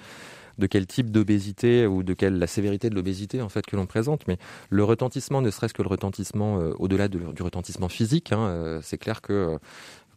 de 0.58 0.68
quel 0.68 0.88
type 0.88 1.12
d'obésité 1.12 1.86
ou 1.86 2.02
de 2.02 2.14
quelle 2.14 2.40
la 2.40 2.48
sévérité 2.48 2.90
de 2.90 2.96
l'obésité 2.96 3.42
en 3.42 3.50
fait 3.50 3.66
que 3.66 3.76
l'on 3.76 3.86
présente. 3.86 4.26
Mais 4.28 4.38
le 4.70 4.86
retentissement, 4.86 5.42
ne 5.42 5.52
serait-ce 5.52 5.74
que 5.74 5.82
le 5.82 5.90
retentissement 5.90 6.60
euh, 6.60 6.74
au-delà 6.80 7.10
du 7.10 7.20
retentissement 7.42 7.90
physique, 7.90 8.32
hein, 8.32 8.40
euh, 8.40 8.80
c'est 8.82 8.98
clair 8.98 9.22
que 9.22 9.60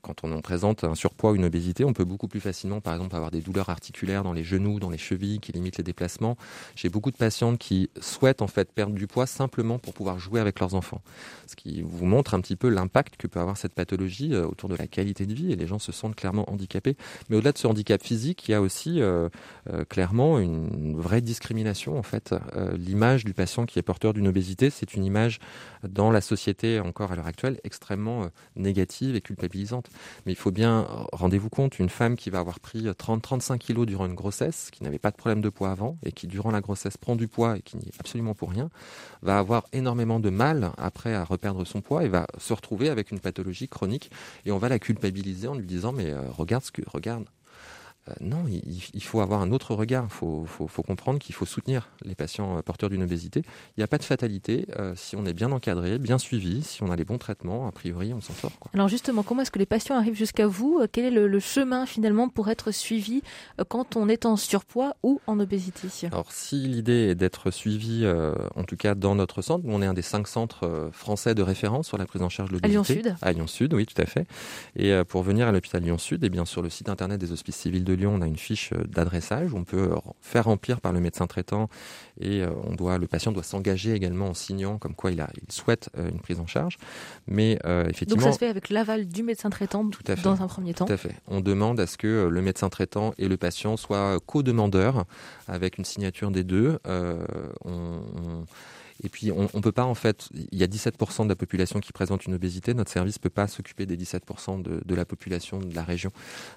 quand 0.03 0.25
on 0.25 0.41
présente 0.41 0.85
un 0.85 0.95
surpoids 0.95 1.33
ou 1.33 1.37
une 1.37 1.45
obésité, 1.45 1.85
on 1.85 1.93
peut 1.93 2.05
beaucoup 2.05 2.29
plus 2.29 2.41
facilement, 2.41 2.81
par 2.81 2.95
exemple, 2.95 3.17
avoir 3.17 3.31
des 3.31 3.41
douleurs 3.41 3.69
articulaires 3.69 4.23
dans 4.23 4.33
les 4.33 4.45
genoux, 4.45 4.81
dans 4.81 4.91
les 4.91 4.99
chevilles, 4.99 5.41
qui 5.41 5.53
limitent 5.53 5.79
les 5.79 5.85
déplacements. 5.85 6.37
J'ai 6.77 6.89
beaucoup 6.89 7.11
de 7.11 7.17
patientes 7.17 7.59
qui 7.59 7.91
souhaitent 8.01 8.43
en 8.43 8.47
fait 8.47 8.73
perdre 8.73 8.95
du 8.95 9.07
poids 9.07 9.27
simplement 9.27 9.79
pour 9.79 9.95
pouvoir 9.95 10.19
jouer 10.19 10.41
avec 10.41 10.61
leurs 10.61 10.75
enfants, 10.75 11.03
ce 11.47 11.57
qui 11.57 11.83
vous 11.83 12.07
montre 12.07 12.35
un 12.35 12.41
petit 12.41 12.57
peu 12.57 12.69
l'impact 12.69 13.17
que 13.17 13.27
peut 13.27 13.41
avoir 13.41 13.57
cette 13.57 13.75
pathologie 13.75 14.35
euh, 14.35 14.47
autour 14.47 14.69
de 14.69 14.77
la 14.77 14.87
qualité 14.87 15.27
de 15.27 15.35
vie 15.35 15.53
et 15.53 15.57
les 15.57 15.67
gens 15.67 15.79
se 15.79 15.93
sentent 15.93 16.17
clairement 16.17 16.51
handicapés. 16.51 16.97
Mais 17.29 17.37
au-delà 17.37 17.53
de 17.53 17.59
ce 17.59 17.67
handicap 17.67 18.03
physique, 18.03 18.49
il 18.49 18.53
y 18.53 18.55
a 18.55 18.61
aussi 18.61 19.01
euh, 19.01 19.29
euh, 19.71 19.85
clairement 19.85 20.39
une 20.39 20.99
vraie 20.99 21.21
discrimination 21.21 21.99
en 21.99 22.03
fait. 22.03 22.35
L'image 22.77 23.25
du 23.25 23.35
patient 23.35 23.67
qui 23.67 23.79
est 23.79 23.83
porteur 23.83 24.13
d'une 24.13 24.29
obésité, 24.29 24.71
c'est 24.71 24.95
une 24.95 25.05
image 25.05 25.39
dans 25.83 26.11
la 26.11 26.21
société 26.21 26.81
encore 26.81 27.13
à 27.13 27.17
l'heure 27.17 27.27
actuelle 27.27 27.61
extrêmement 27.65 28.29
négative 28.57 29.17
et 29.17 29.21
culpabilisante. 29.21 29.88
Mais 30.27 30.33
il 30.33 30.37
faut 30.37 30.51
bien, 30.51 30.87
rendez-vous 31.13 31.49
compte, 31.49 31.79
une 31.79 31.89
femme 31.89 32.17
qui 32.17 32.31
va 32.31 32.39
avoir 32.39 32.61
pris 32.61 32.85
30-35 32.87 33.59
kilos 33.59 33.87
durant 33.87 34.07
une 34.07 34.15
grossesse, 34.15 34.71
qui 34.73 34.83
n'avait 34.83 34.99
pas 34.99 35.11
de 35.11 35.17
problème 35.17 35.41
de 35.41 35.49
poids 35.49 35.71
avant, 35.71 35.99
et 36.05 36.13
qui 36.13 36.27
durant 36.27 36.51
la 36.51 36.61
grossesse 36.61 36.97
prend 36.97 37.17
du 37.17 37.29
poids 37.29 37.57
et 37.57 37.63
qui 37.63 37.77
n'y 37.77 37.87
est 37.87 38.01
absolument 38.01 38.35
pour 38.35 38.51
rien, 38.51 38.71
va 39.23 39.39
avoir 39.39 39.67
énormément 39.73 40.21
de 40.21 40.31
mal 40.31 40.73
après 40.77 41.15
à 41.15 41.25
reperdre 41.25 41.67
son 41.67 41.81
poids 41.81 42.05
et 42.05 42.09
va 42.09 42.27
se 42.39 42.53
retrouver 42.53 42.89
avec 42.89 43.11
une 43.11 43.21
pathologie 43.21 43.69
chronique. 43.69 44.11
Et 44.45 44.53
on 44.53 44.59
va 44.59 44.69
la 44.69 44.79
culpabiliser 44.79 45.49
en 45.49 45.55
lui 45.55 45.67
disant, 45.67 45.93
mais 45.93 46.11
euh, 46.11 46.31
regarde 46.31 46.65
ce 46.65 46.71
que, 46.71 46.83
regarde, 46.87 47.25
euh, 47.25 47.38
non, 48.21 48.45
il, 48.49 49.03
faut 49.03 49.21
avoir 49.21 49.41
un 49.41 49.51
autre 49.53 49.75
regard. 49.75 50.05
Il 50.05 50.11
faut, 50.11 50.83
comprendre 50.87 51.19
qu'il 51.19 51.35
faut 51.35 51.45
soutenir 51.45 51.89
les 52.05 52.15
patients 52.15 52.59
euh, 52.59 52.63
porteurs 52.63 52.91
d'une 52.91 53.03
obésité. 53.03 53.43
Il 53.77 53.81
n'y 53.81 53.85
a 53.85 53.87
pas 53.87 53.99
de 53.99 54.05
fatalité. 54.05 54.67
Euh, 54.79 54.95
si 54.97 55.17
on 55.17 55.27
est 55.27 55.33
bien 55.33 55.53
encadré, 55.53 55.99
bien 55.99 56.19
suivi, 56.19 56.63
si 56.63 56.83
on 56.83 56.91
a 56.91 56.97
les 56.97 57.05
bons 57.05 57.19
traitements, 57.19 57.67
a 57.67 57.73
priori, 57.73 58.13
on 58.15 58.21
s'en 58.21 58.33
sort. 58.35 58.53
Alors 58.75 58.89
justement, 58.89 59.23
comment 59.23 59.43
est-ce 59.43 59.51
que 59.51 59.59
les 59.59 59.67
patients 59.67 59.97
arrivent 59.97 60.17
jusqu'à 60.17 60.47
vous? 60.47 60.81
Quel 60.93 61.05
est 61.05 61.11
le, 61.11 61.39
chemin 61.41 61.87
finalement 61.87 62.29
pour 62.29 62.49
être 62.49 62.73
suivi 62.73 63.23
quand 63.69 63.97
on 63.97 64.09
est 64.09 64.27
en 64.27 64.37
surpoids 64.37 64.95
ou 65.03 65.21
en 65.27 65.39
obésité? 65.39 65.89
Alors 66.11 66.33
si 66.33 66.57
l'idée 66.67 67.11
est 67.11 67.15
d'être 67.15 67.51
suivi, 67.51 68.05
en 68.57 68.65
tout 68.65 68.77
cas 68.77 68.95
dans 68.95 69.15
notre 69.15 69.41
centre, 69.41 69.65
on 69.69 69.83
est 69.83 69.87
un 69.87 69.95
des 69.95 70.03
cinq 70.03 70.27
centres 70.27 70.91
français 70.93 71.35
de 71.35 71.43
référence 71.43 71.87
sur 71.87 71.97
la 71.97 72.07
prise 72.07 72.23
en 72.23 72.29
charge 72.29 72.51
de 72.51 72.55
l'obésité. 72.55 72.77
À 72.79 73.03
Lyon-Sud 73.03 73.17
À 73.23 73.33
Lyon-Sud, 73.33 73.75
oui, 73.75 73.87
tout 73.87 74.01
à 74.01 74.07
fait. 74.07 74.27
Et 74.75 74.93
pour 75.05 75.23
venir 75.23 75.47
à 75.47 75.53
l'hôpital 75.53 75.83
Lyon-Sud, 75.83 76.25
et 76.25 76.27
eh 76.27 76.31
bien 76.31 76.45
sur 76.45 76.61
le 76.61 76.71
site 76.71 76.89
internet 76.89 77.21
des 77.21 77.31
hospices 77.31 77.57
civils 77.57 77.85
de 77.85 77.95
Lyon, 77.99 78.15
on 78.17 78.23
a 78.23 78.27
une 78.27 78.37
fiche 78.37 78.73
euh, 78.73 78.85
d'adressage. 78.85 79.53
On 79.55 79.65
peut 79.65 79.91
faire 80.23 80.45
remplir 80.45 80.81
par 80.81 80.93
le 80.93 81.01
médecin 81.01 81.27
traitant 81.27 81.69
et 82.21 82.43
euh, 82.43 82.51
on 82.65 82.75
doit, 82.75 82.99
le 82.99 83.07
patient 83.07 83.33
doit 83.33 83.43
s'engager 83.43 83.93
également 83.93 84.29
en 84.29 84.35
signant 84.35 84.79
comme 84.79 84.95
quoi 84.95 85.11
il, 85.11 85.21
a, 85.21 85.29
il 85.43 85.53
souhaite 85.53 85.91
euh, 85.99 86.09
une 86.09 86.21
prise 86.21 86.41
en 86.41 86.47
charge. 86.47 86.79
Mais 87.27 87.59
effectivement, 87.65 88.23
donc 88.23 88.23
ça 88.23 88.33
se 88.33 88.39
fait 88.39 88.49
avec 88.49 88.71
l'aval 88.71 89.07
du 89.07 89.23
médecin 89.23 89.51
traitant 89.51 89.85
dans 90.23 90.43
un 90.43 90.47
premier 90.47 90.75
temps. 90.75 90.87
Tout 90.87 90.93
à 90.93 90.97
fait. 90.97 91.15
On 91.27 91.41
demande 91.41 91.79
à 91.81 91.87
ce 91.87 91.99
que 91.99 92.29
le 92.31 92.43
médecin 92.43 92.69
traitant 92.69 93.13
et 93.19 93.29
le 93.29 93.37
patient 93.37 93.77
soient 93.77 94.19
co-demandeurs 94.25 95.05
avec 95.47 95.79
une 95.79 95.85
signature 95.85 96.31
des 96.31 96.45
deux. 96.45 96.79
on 97.65 98.45
et 99.03 99.09
puis, 99.09 99.31
on 99.31 99.43
ne 99.43 99.61
peut 99.61 99.73
pas, 99.73 99.85
en 99.85 99.95
fait, 99.95 100.29
il 100.35 100.59
y 100.59 100.65
a 100.65 100.67
17% 100.67 101.25
de 101.25 101.29
la 101.29 101.37
population 101.37 101.79
qui 101.79 101.93
présente 101.93 102.27
une 102.27 102.35
obésité. 102.35 102.75
Notre 102.75 102.91
service 102.91 103.17
ne 103.17 103.21
peut 103.21 103.31
pas 103.31 103.47
s'occuper 103.47 103.87
des 103.87 103.97
17% 103.97 104.61
de, 104.61 104.95
la 104.95 105.05
population 105.05 105.61
de 105.61 105.73
la 105.75 105.85
région. 105.85 106.11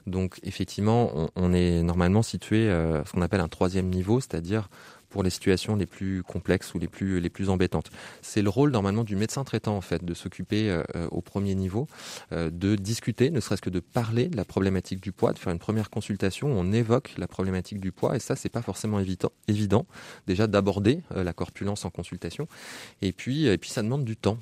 Donc, 0.08 0.40
effectivement, 0.42 1.12
on, 1.14 1.30
on 1.36 1.54
est 1.54 1.84
normalement 1.84 2.24
situé 2.24 2.70
à 2.70 2.74
euh, 2.74 3.06
ce 3.06 3.12
qu'on 3.12 3.22
appelle 3.22 3.42
un 3.42 3.48
troisième 3.48 3.90
niveau, 3.90 4.20
c'est-à-dire 4.20 4.70
pour 5.12 5.24
les 5.24 5.30
situations 5.30 5.76
les 5.76 5.86
plus 5.86 6.24
complexes 6.24 6.74
ou 6.74 6.80
les 6.80 6.88
plus, 6.88 7.20
les 7.20 7.30
plus 7.30 7.50
embêtantes. 7.50 7.92
C'est 8.22 8.42
le 8.42 8.50
rôle 8.50 8.72
normalement 8.72 9.04
du 9.04 9.16
médecin 9.16 9.44
traitant 9.44 9.78
en 9.78 9.82
fait 9.82 10.04
de 10.04 10.14
s'occuper 10.14 10.70
euh, 10.70 10.84
au 11.12 11.22
premier 11.22 11.54
niveau, 11.54 11.88
euh, 12.32 12.50
de 12.50 12.76
discuter, 12.76 13.30
ne 13.30 13.40
serait-ce 13.40 13.62
que 13.62 13.70
de 13.70 13.80
parler 13.80 14.28
de 14.28 14.38
la 14.38 14.46
problématique 14.46 15.02
du 15.02 15.12
poids, 15.12 15.34
de 15.34 15.40
faire 15.40 15.52
une 15.52 15.60
première 15.60 15.90
consultation 15.90 16.48
où 16.48 16.56
on 16.56 16.72
évoque 16.72 17.14
la 17.18 17.28
problématique 17.28 17.80
du 17.80 17.92
poids 17.92 18.16
et 18.16 18.20
ça 18.20 18.36
c'est 18.36 18.50
pas 18.50 18.62
forcément 18.62 19.00
évident, 19.00 19.32
évident 19.48 19.86
déjà 20.28 20.48
d'aborder 20.48 21.02
euh, 21.16 21.24
la 21.24 21.34
corpulence 21.34 21.86
en 21.86 21.90
consultation 21.90 22.48
et 23.02 23.12
puis 23.12 23.48
et 23.48 23.58
puis 23.58 23.70
ça 23.70 23.84
demande 23.84 24.06
du 24.06 24.16
temps 24.16 24.38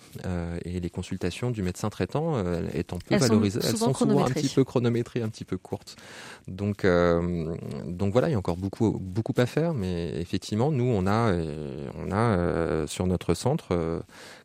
et 0.65 0.79
les 0.79 0.89
consultations 0.89 1.49
du 1.49 1.63
médecin 1.63 1.89
traitant 1.89 2.43
étant 2.73 2.99
peu 2.99 3.15
valorisées, 3.15 3.59
elles 3.63 3.77
sont 3.77 3.93
souvent 3.93 4.25
un 4.25 4.29
petit 4.29 4.49
peu 4.49 4.63
chronométrées, 4.63 5.21
un 5.21 5.29
petit 5.29 5.45
peu 5.45 5.57
courtes. 5.57 5.95
Donc 6.47 6.85
donc 7.85 8.11
voilà, 8.11 8.29
il 8.29 8.33
y 8.33 8.35
a 8.35 8.37
encore 8.37 8.57
beaucoup 8.57 8.99
beaucoup 8.99 9.33
à 9.37 9.45
faire 9.45 9.73
mais 9.73 10.19
effectivement 10.19 10.58
nous, 10.71 10.85
on 10.85 11.07
a, 11.07 11.31
euh, 11.31 11.89
on 11.97 12.11
a 12.11 12.15
euh, 12.15 12.87
sur 12.87 13.07
notre 13.07 13.33
centre 13.33 13.67
euh, 13.71 13.99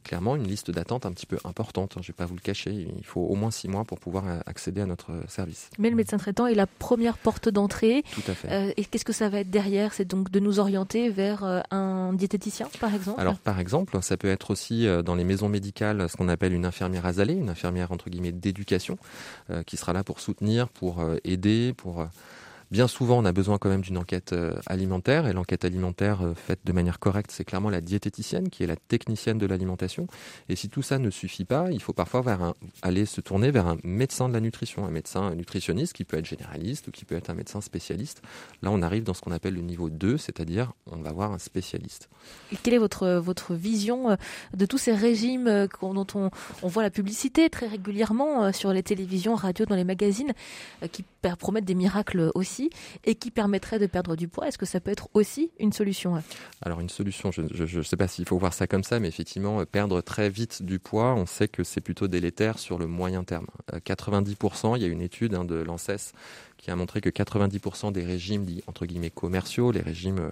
clairement 0.04 0.37
une 0.37 0.44
liste 0.44 0.71
d'attente 0.71 1.06
un 1.06 1.12
petit 1.12 1.26
peu 1.26 1.38
importante. 1.44 1.94
Hein, 1.97 2.00
je 2.02 2.11
ne 2.11 2.12
vais 2.12 2.16
pas 2.16 2.26
vous 2.26 2.35
le 2.35 2.40
cacher. 2.40 2.71
Il 2.71 3.04
faut 3.04 3.21
au 3.21 3.35
moins 3.35 3.50
six 3.50 3.68
mois 3.68 3.85
pour 3.85 3.99
pouvoir 3.99 4.25
accéder 4.47 4.80
à 4.80 4.87
notre 4.87 5.11
service. 5.28 5.71
Mais 5.78 5.90
le 5.90 5.97
médecin 5.97 6.16
traitant 6.16 6.47
est 6.47 6.54
la 6.54 6.66
première 6.66 7.18
porte 7.18 7.49
d'entrée. 7.49 8.04
Tout 8.14 8.30
à 8.30 8.35
fait. 8.35 8.75
et 8.76 8.85
qu'est-ce 8.85 9.04
que 9.04 9.12
ça 9.12 9.28
va 9.28 9.40
être 9.40 9.50
derrière? 9.50 9.92
C'est 9.92 10.04
donc 10.04 10.30
de 10.30 10.40
nous 10.40 10.59
orienter 10.59 11.09
vers 11.09 11.64
un 11.71 12.12
diététicien, 12.12 12.68
par 12.80 12.94
exemple? 12.94 13.21
Alors, 13.21 13.38
par 13.38 13.59
exemple, 13.59 13.99
ça 14.02 14.16
peut 14.16 14.28
être 14.28 14.50
aussi 14.50 14.87
dans 15.04 15.14
les 15.14 15.25
maisons 15.25 15.49
médicales 15.49 16.09
ce 16.09 16.16
qu'on 16.16 16.28
appelle 16.28 16.52
une 16.52 16.66
infirmière 16.66 17.06
azalée, 17.06 17.35
une 17.35 17.49
infirmière 17.50 17.90
entre 17.90 18.11
guillemets 18.11 18.33
d'éducation, 18.33 18.99
qui 19.66 19.76
sera 19.76 19.92
là 19.92 20.04
pour 20.04 20.21
soutenir, 20.21 20.68
pour 20.68 21.02
aider, 21.25 21.73
pour 21.76 22.06
Bien 22.75 22.88
souvent, 22.88 23.19
on 23.19 23.25
a 23.25 23.31
besoin 23.31 23.59
quand 23.59 23.69
même 23.69 23.83
d'une 23.83 23.99
enquête 23.99 24.33
euh, 24.33 24.57
alimentaire, 24.66 25.28
et 25.28 25.33
l'enquête 25.33 25.64
alimentaire 25.64 26.23
euh, 26.23 26.35
faite 26.35 26.59
de 26.64 26.73
manière 26.73 26.99
correcte, 26.99 27.31
c'est 27.31 27.45
clairement 27.45 27.71
la 27.71 27.81
diététicienne 27.81 28.49
qui 28.49 28.64
est 28.64 28.66
la 28.66 28.75
technicienne 28.75 29.38
de 29.38 29.47
l'alimentation. 29.47 30.09
Et 30.49 30.57
si 30.57 30.69
tout 30.69 30.83
ça 30.83 30.99
ne 30.99 31.09
suffit 31.09 31.45
pas, 31.45 31.71
il 31.71 31.81
faut 31.81 31.93
parfois 31.93 32.25
aller 32.83 33.07
se 33.07 33.21
tourner 33.21 33.52
vers 33.52 33.69
un 33.69 33.76
médecin 33.85 34.28
de 34.28 34.35
la 34.35 34.40
nutrition, 34.40 34.85
un 34.85 34.90
médecin 34.90 35.37
nutritionniste 35.37 35.93
qui 35.93 36.02
peut 36.02 36.16
être 36.16 36.26
généraliste 36.26 36.88
ou 36.88 36.90
qui 36.90 37.04
peut 37.04 37.14
être 37.14 37.31
un 37.31 37.35
médecin 37.35 37.61
spécialiste. 37.61 38.23
Là, 38.61 38.73
on 38.73 38.83
arrive 38.83 39.04
dans 39.04 39.14
ce 39.14 39.21
qu'on 39.21 39.31
appelle 39.31 39.54
le 39.54 39.61
niveau 39.61 39.88
2, 39.88 40.19
c'est-à-dire 40.19 40.73
on 40.90 40.97
va 40.97 41.12
voir 41.12 41.31
un 41.31 41.38
spécialiste. 41.38 42.09
Et 42.50 42.57
quelle 42.57 42.75
est 42.75 42.78
votre, 42.78 43.07
votre 43.19 43.54
vision 43.54 44.11
euh, 44.11 44.16
de 44.52 44.66
tous 44.66 44.78
ces 44.78 44.97
régimes 44.97 45.69
dont 45.81 46.07
on, 46.16 46.31
on 46.64 46.66
voit 46.66 46.83
la 46.83 46.90
publicité 46.90 47.49
très 47.50 47.69
régulièrement 47.69 48.52
sur 48.52 48.73
les 48.73 48.83
télévisions, 48.83 49.37
radios, 49.37 49.64
dans 49.64 49.76
les 49.76 49.85
magazines, 49.85 50.33
qui 50.90 51.04
promettent 51.38 51.66
des 51.66 51.76
miracles 51.76 52.33
aussi? 52.35 52.63
Et 53.04 53.14
qui 53.14 53.30
permettrait 53.30 53.78
de 53.78 53.87
perdre 53.87 54.16
du 54.16 54.28
poids. 54.28 54.49
Est-ce 54.49 54.59
que 54.59 54.66
ça 54.66 54.80
peut 54.80 54.90
être 54.90 55.09
aussi 55.14 55.50
une 55.59 55.73
solution 55.73 56.23
Alors 56.62 56.80
une 56.80 56.88
solution, 56.88 57.30
je 57.33 57.78
ne 57.78 57.83
sais 57.83 57.97
pas 57.97 58.09
s'il 58.09 58.26
faut 58.26 58.38
voir 58.38 58.54
ça 58.54 58.66
comme 58.66 58.85
ça, 58.85 59.00
mais 59.00 59.09
effectivement, 59.09 59.61
euh, 59.61 59.64
perdre 59.64 60.00
très 60.00 60.30
vite 60.30 60.62
du 60.62 60.78
poids, 60.78 61.14
on 61.14 61.26
sait 61.26 61.49
que 61.49 61.64
c'est 61.64 61.80
plutôt 61.80 62.09
délétère 62.09 62.59
sur 62.59 62.78
le 62.78 62.87
moyen 62.87 63.25
terme. 63.25 63.47
90%, 63.73 64.75
euh, 64.75 64.76
il 64.76 64.83
y 64.83 64.85
a 64.85 64.88
une 64.88 65.02
étude 65.02 65.35
hein, 65.35 65.44
de 65.44 65.56
l'ANSES 65.56 66.12
qui 66.56 66.71
a 66.71 66.76
montré 66.76 67.00
que 67.00 67.11
90% 67.11 67.92
des 67.92 68.04
régimes 68.04 68.44
dits 68.44 68.62
entre 68.66 68.87
guillemets 68.87 69.11
commerciaux, 69.11 69.71
les 69.71 69.83
régimes 69.83 70.30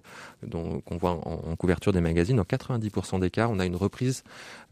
euh, 0.52 0.80
qu'on 0.84 0.96
voit 0.96 1.10
en, 1.10 1.56
couverture 1.56 1.92
des 1.92 2.00
magazines, 2.00 2.36
dans 2.36 2.44
90% 2.44 3.20
des 3.20 3.30
cas, 3.30 3.48
on 3.48 3.58
a 3.58 3.66
une 3.66 3.76
reprise 3.76 4.24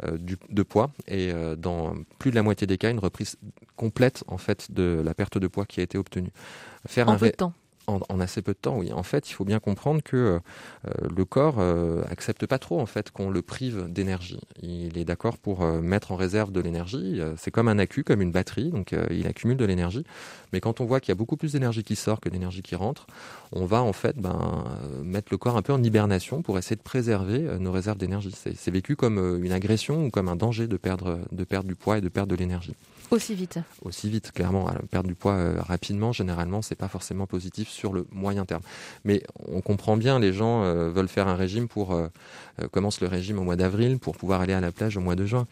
de 0.02 0.62
poids 0.62 0.90
et 1.06 1.30
dans 1.58 1.94
plus 2.18 2.30
de 2.30 2.36
la 2.36 2.42
moitié 2.42 2.66
des 2.66 2.78
cas, 2.78 2.90
une 2.90 2.98
reprise 2.98 3.36
complète 3.76 4.24
en 4.26 4.38
fait 4.38 4.72
de 4.72 5.02
la 5.04 5.14
perte 5.14 5.38
de 5.38 5.46
poids 5.46 5.66
qui 5.66 5.80
a 5.80 5.82
été 5.82 5.98
obtenue. 5.98 6.32
Faire 6.86 7.08
en 7.08 7.12
un 7.12 7.18
peu 7.18 7.26
de 7.26 7.32
temps 7.32 7.52
en, 8.08 8.20
assez 8.20 8.42
peu 8.42 8.52
de 8.52 8.58
temps, 8.58 8.78
oui. 8.78 8.92
En 8.92 9.02
fait, 9.02 9.30
il 9.30 9.32
faut 9.32 9.44
bien 9.44 9.58
comprendre 9.58 10.02
que 10.02 10.16
euh, 10.16 10.90
le 11.14 11.24
corps 11.24 11.56
euh, 11.58 12.02
accepte 12.10 12.46
pas 12.46 12.58
trop 12.58 12.80
en 12.80 12.86
fait 12.86 13.10
qu'on 13.10 13.30
le 13.30 13.42
prive 13.42 13.86
d'énergie. 13.88 14.40
Il 14.62 14.98
est 14.98 15.04
d'accord 15.04 15.38
pour 15.38 15.62
euh, 15.62 15.80
mettre 15.80 16.12
en 16.12 16.16
réserve 16.16 16.52
de 16.52 16.60
l'énergie. 16.60 17.20
C'est 17.36 17.50
comme 17.50 17.68
un 17.68 17.78
accu, 17.78 18.04
comme 18.04 18.20
une 18.20 18.32
batterie, 18.32 18.70
donc 18.70 18.94
il 19.10 19.26
accumule 19.26 19.56
de 19.56 19.64
l'énergie. 19.64 20.04
Mais 20.52 20.60
quand 20.60 20.80
on 20.80 20.84
voit 20.84 21.00
qu'il 21.00 21.10
y 21.10 21.12
a 21.12 21.16
beaucoup 21.16 21.36
plus 21.36 21.52
d'énergie 21.52 21.84
qui 21.84 21.96
sort 21.96 22.20
que 22.20 22.28
d'énergie 22.28 22.62
qui 22.62 22.74
rentre, 22.74 23.06
on 23.52 23.66
va 23.66 23.82
en 23.82 23.92
fait 23.92 24.16
ben, 24.16 24.64
mettre 25.02 25.28
le 25.30 25.38
corps 25.38 25.56
un 25.56 25.62
peu 25.62 25.72
en 25.72 25.82
hibernation 25.82 26.42
pour 26.42 26.58
essayer 26.58 26.76
de 26.76 26.82
préserver 26.82 27.40
nos 27.58 27.72
réserves 27.72 27.98
d'énergie. 27.98 28.34
C'est 28.34 28.70
vécu 28.70 28.96
comme 28.96 29.42
une 29.42 29.52
agression 29.52 30.06
ou 30.06 30.10
comme 30.10 30.28
un 30.28 30.36
danger 30.36 30.66
de 30.66 30.76
perdre, 30.76 31.20
de 31.32 31.44
perdre 31.44 31.68
du 31.68 31.74
poids 31.74 31.98
et 31.98 32.00
de 32.00 32.08
perdre 32.08 32.30
de 32.30 32.36
l'énergie. 32.36 32.74
Aussi 33.10 33.34
vite. 33.34 33.58
Aussi 33.82 34.08
vite, 34.08 34.30
clairement. 34.30 34.70
perdre 34.88 35.08
du 35.08 35.16
poids 35.16 35.34
euh, 35.34 35.60
rapidement, 35.60 36.12
généralement, 36.12 36.62
c'est 36.62 36.76
pas 36.76 36.86
forcément 36.86 37.26
positif 37.26 37.68
sur 37.80 37.94
le 37.94 38.06
moyen 38.12 38.44
terme. 38.44 38.60
Mais 39.04 39.22
on 39.48 39.62
comprend 39.62 39.96
bien, 39.96 40.18
les 40.18 40.34
gens 40.34 40.62
euh, 40.64 40.90
veulent 40.90 41.08
faire 41.08 41.28
un 41.28 41.34
régime 41.34 41.66
pour 41.66 41.94
euh, 41.94 42.08
commence 42.72 43.00
le 43.00 43.06
régime 43.06 43.38
au 43.38 43.42
mois 43.42 43.56
d'avril 43.56 43.98
pour 43.98 44.16
pouvoir 44.16 44.42
aller 44.42 44.52
à 44.52 44.60
la 44.60 44.70
plage 44.70 44.98
au 44.98 45.00
mois 45.00 45.16
de 45.16 45.24
juin. 45.24 45.46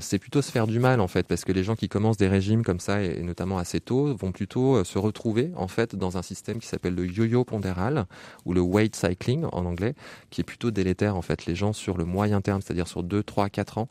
C'est 0.00 0.18
plutôt 0.18 0.42
se 0.42 0.50
faire 0.50 0.66
du 0.66 0.80
mal 0.80 1.00
en 1.00 1.06
fait, 1.06 1.26
parce 1.26 1.44
que 1.44 1.52
les 1.52 1.62
gens 1.62 1.76
qui 1.76 1.88
commencent 1.88 2.16
des 2.16 2.26
régimes 2.26 2.64
comme 2.64 2.80
ça 2.80 3.02
et, 3.02 3.22
notamment 3.22 3.58
assez 3.58 3.80
tôt 3.80 4.14
vont 4.16 4.32
plutôt 4.32 4.82
se 4.82 4.98
retrouver 4.98 5.52
en 5.54 5.68
fait 5.68 5.94
dans 5.94 6.18
un 6.18 6.22
système 6.22 6.58
qui 6.58 6.66
s'appelle 6.66 6.96
le 6.96 7.06
yo-yo 7.06 7.44
pondéral 7.44 8.06
ou 8.44 8.52
le 8.54 8.60
weight 8.60 8.96
cycling 8.96 9.44
en 9.52 9.64
anglais, 9.64 9.94
qui 10.30 10.40
est 10.40 10.44
plutôt 10.44 10.72
délétère 10.72 11.14
en 11.14 11.22
fait. 11.22 11.46
Les 11.46 11.54
gens 11.54 11.72
sur 11.72 11.96
le 11.96 12.04
moyen 12.04 12.40
terme, 12.40 12.60
c'est-à-dire 12.60 12.88
sur 12.88 13.04
2, 13.04 13.22
3, 13.22 13.48
4 13.50 13.78
ans, 13.78 13.88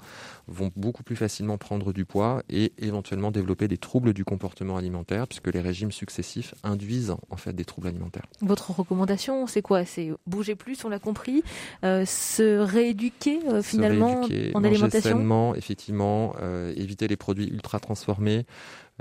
vont 0.47 0.71
beaucoup 0.75 1.03
plus 1.03 1.15
facilement 1.15 1.57
prendre 1.57 1.93
du 1.93 2.05
poids 2.05 2.41
et 2.49 2.73
éventuellement 2.77 3.31
développer 3.31 3.67
des 3.67 3.77
troubles 3.77 4.13
du 4.13 4.23
comportement 4.23 4.77
alimentaire, 4.77 5.27
puisque 5.27 5.47
les 5.47 5.61
régimes 5.61 5.91
successifs 5.91 6.55
induisent 6.63 7.15
en 7.29 7.37
fait 7.37 7.53
des 7.53 7.65
troubles 7.65 7.87
alimentaires. 7.87 8.25
Votre 8.41 8.71
recommandation, 8.71 9.47
c'est 9.47 9.61
quoi? 9.61 9.85
C'est 9.85 10.11
bouger 10.25 10.55
plus, 10.55 10.83
on 10.85 10.89
l'a 10.89 10.99
compris, 10.99 11.43
euh, 11.83 12.05
se 12.05 12.59
rééduquer 12.59 13.39
euh, 13.47 13.61
finalement 13.61 14.21
en 14.53 14.63
alimentation? 14.63 15.17
Sainement, 15.17 15.55
effectivement, 15.55 16.35
euh, 16.41 16.73
éviter 16.75 17.07
les 17.07 17.17
produits 17.17 17.47
ultra 17.47 17.79
transformés. 17.79 18.45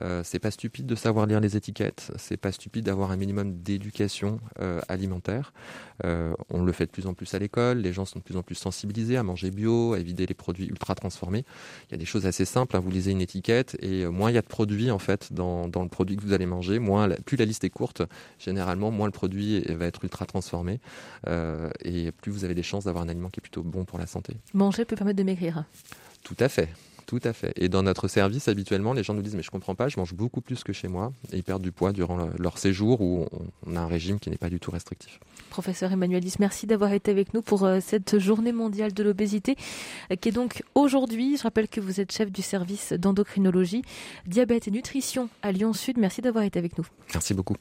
Euh, 0.02 0.22
c'est 0.24 0.38
pas 0.38 0.50
stupide 0.50 0.86
de 0.86 0.94
savoir 0.94 1.26
lire 1.26 1.40
les 1.40 1.56
étiquettes, 1.56 2.12
c'est 2.16 2.36
pas 2.36 2.52
stupide 2.52 2.84
d'avoir 2.84 3.10
un 3.10 3.16
minimum 3.16 3.62
d'éducation 3.62 4.40
euh, 4.60 4.80
alimentaire. 4.88 5.52
Euh, 6.04 6.34
on 6.50 6.62
le 6.62 6.72
fait 6.72 6.86
de 6.86 6.90
plus 6.90 7.06
en 7.06 7.14
plus 7.14 7.32
à 7.34 7.38
l'école, 7.38 7.78
les 7.78 7.92
gens 7.92 8.04
sont 8.04 8.18
de 8.18 8.24
plus 8.24 8.36
en 8.36 8.42
plus 8.42 8.54
sensibilisés 8.54 9.16
à 9.16 9.22
manger 9.22 9.50
bio, 9.50 9.94
à 9.94 9.98
éviter 9.98 10.26
les 10.26 10.34
produits 10.34 10.66
ultra 10.66 10.94
transformés. 10.94 11.44
Il 11.88 11.92
y 11.92 11.94
a 11.94 11.98
des 11.98 12.04
choses 12.04 12.26
assez 12.26 12.44
simples, 12.44 12.76
hein. 12.76 12.80
vous 12.80 12.90
lisez 12.90 13.10
une 13.10 13.22
étiquette 13.22 13.76
et 13.80 14.06
moins 14.06 14.30
il 14.30 14.34
y 14.34 14.38
a 14.38 14.42
de 14.42 14.46
produits 14.46 14.90
en 14.90 14.98
fait 14.98 15.32
dans, 15.32 15.66
le 15.66 15.88
produit 15.88 16.16
que 16.16 16.22
vous 16.22 16.32
allez 16.32 16.46
manger, 16.46 16.78
moins 16.78 17.08
plus 17.24 17.36
la 17.36 17.44
liste 17.44 17.64
est 17.64 17.70
courte, 17.70 18.02
généralement 18.38 18.90
moins 18.90 19.06
le 19.06 19.12
produit 19.12 19.60
va 19.72 19.86
être 19.86 20.04
ultra 20.04 20.26
transformé 20.26 20.80
et 21.84 22.12
plus 22.12 22.30
vous 22.30 22.44
avez 22.44 22.54
des 22.54 22.62
chances 22.62 22.84
d'avoir 22.84 23.04
un 23.04 23.08
aliment 23.08 23.30
qui 23.30 23.40
est 23.40 23.42
plutôt 23.42 23.62
bon 23.62 23.84
pour 23.84 23.98
la 23.98 24.06
santé. 24.06 24.36
Manger 24.52 24.84
peut 24.84 24.96
permettre 24.96 25.18
de 25.18 25.24
maigrir. 25.24 25.64
Tout 26.22 26.36
à 26.40 26.48
fait. 26.48 26.68
Tout 27.06 27.20
à 27.22 27.32
fait. 27.32 27.52
Et 27.56 27.68
dans 27.68 27.84
notre 27.84 28.08
service, 28.08 28.48
habituellement, 28.48 28.92
les 28.92 29.04
gens 29.04 29.14
nous 29.14 29.22
disent 29.22 29.36
mais 29.36 29.42
je 29.42 29.50
comprends 29.50 29.76
pas, 29.76 29.88
je 29.88 29.98
mange 29.98 30.12
beaucoup 30.14 30.40
plus 30.40 30.64
que 30.64 30.72
chez 30.72 30.88
moi, 30.88 31.12
et 31.32 31.36
ils 31.36 31.44
perdent 31.44 31.62
du 31.62 31.70
poids 31.70 31.92
durant 31.92 32.28
leur 32.38 32.58
séjour 32.58 33.00
où 33.00 33.26
on 33.64 33.76
a 33.76 33.80
un 33.80 33.86
régime 33.86 34.18
qui 34.18 34.28
n'est 34.28 34.36
pas 34.36 34.50
du 34.50 34.58
tout 34.58 34.72
restrictif. 34.72 35.20
Professeur 35.50 35.92
Emmanuelis, 35.92 36.34
merci 36.40 36.66
d'avoir 36.66 36.92
été 36.92 37.12
avec 37.12 37.32
nous 37.32 37.42
pour 37.42 37.64
euh, 37.64 37.78
cette 37.80 38.18
journée 38.18 38.52
mondiale 38.52 38.92
de 38.92 39.02
l'obésité, 39.04 39.56
euh, 40.10 40.16
qui 40.16 40.30
est 40.30 40.32
donc 40.32 40.64
aujourd'hui. 40.75 41.36
Je 41.36 41.44
rappelle 41.44 41.68
que 41.68 41.80
vous 41.80 42.00
êtes 42.00 42.12
chef 42.12 42.32
du 42.32 42.42
service 42.42 42.92
d'endocrinologie, 42.92 43.82
diabète 44.26 44.66
et 44.66 44.70
nutrition 44.72 45.28
à 45.42 45.52
Lyon 45.52 45.72
Sud. 45.72 45.98
Merci 45.98 46.22
d'avoir 46.22 46.44
été 46.44 46.58
avec 46.58 46.76
nous. 46.76 46.86
Merci 47.14 47.34
beaucoup. 47.34 47.56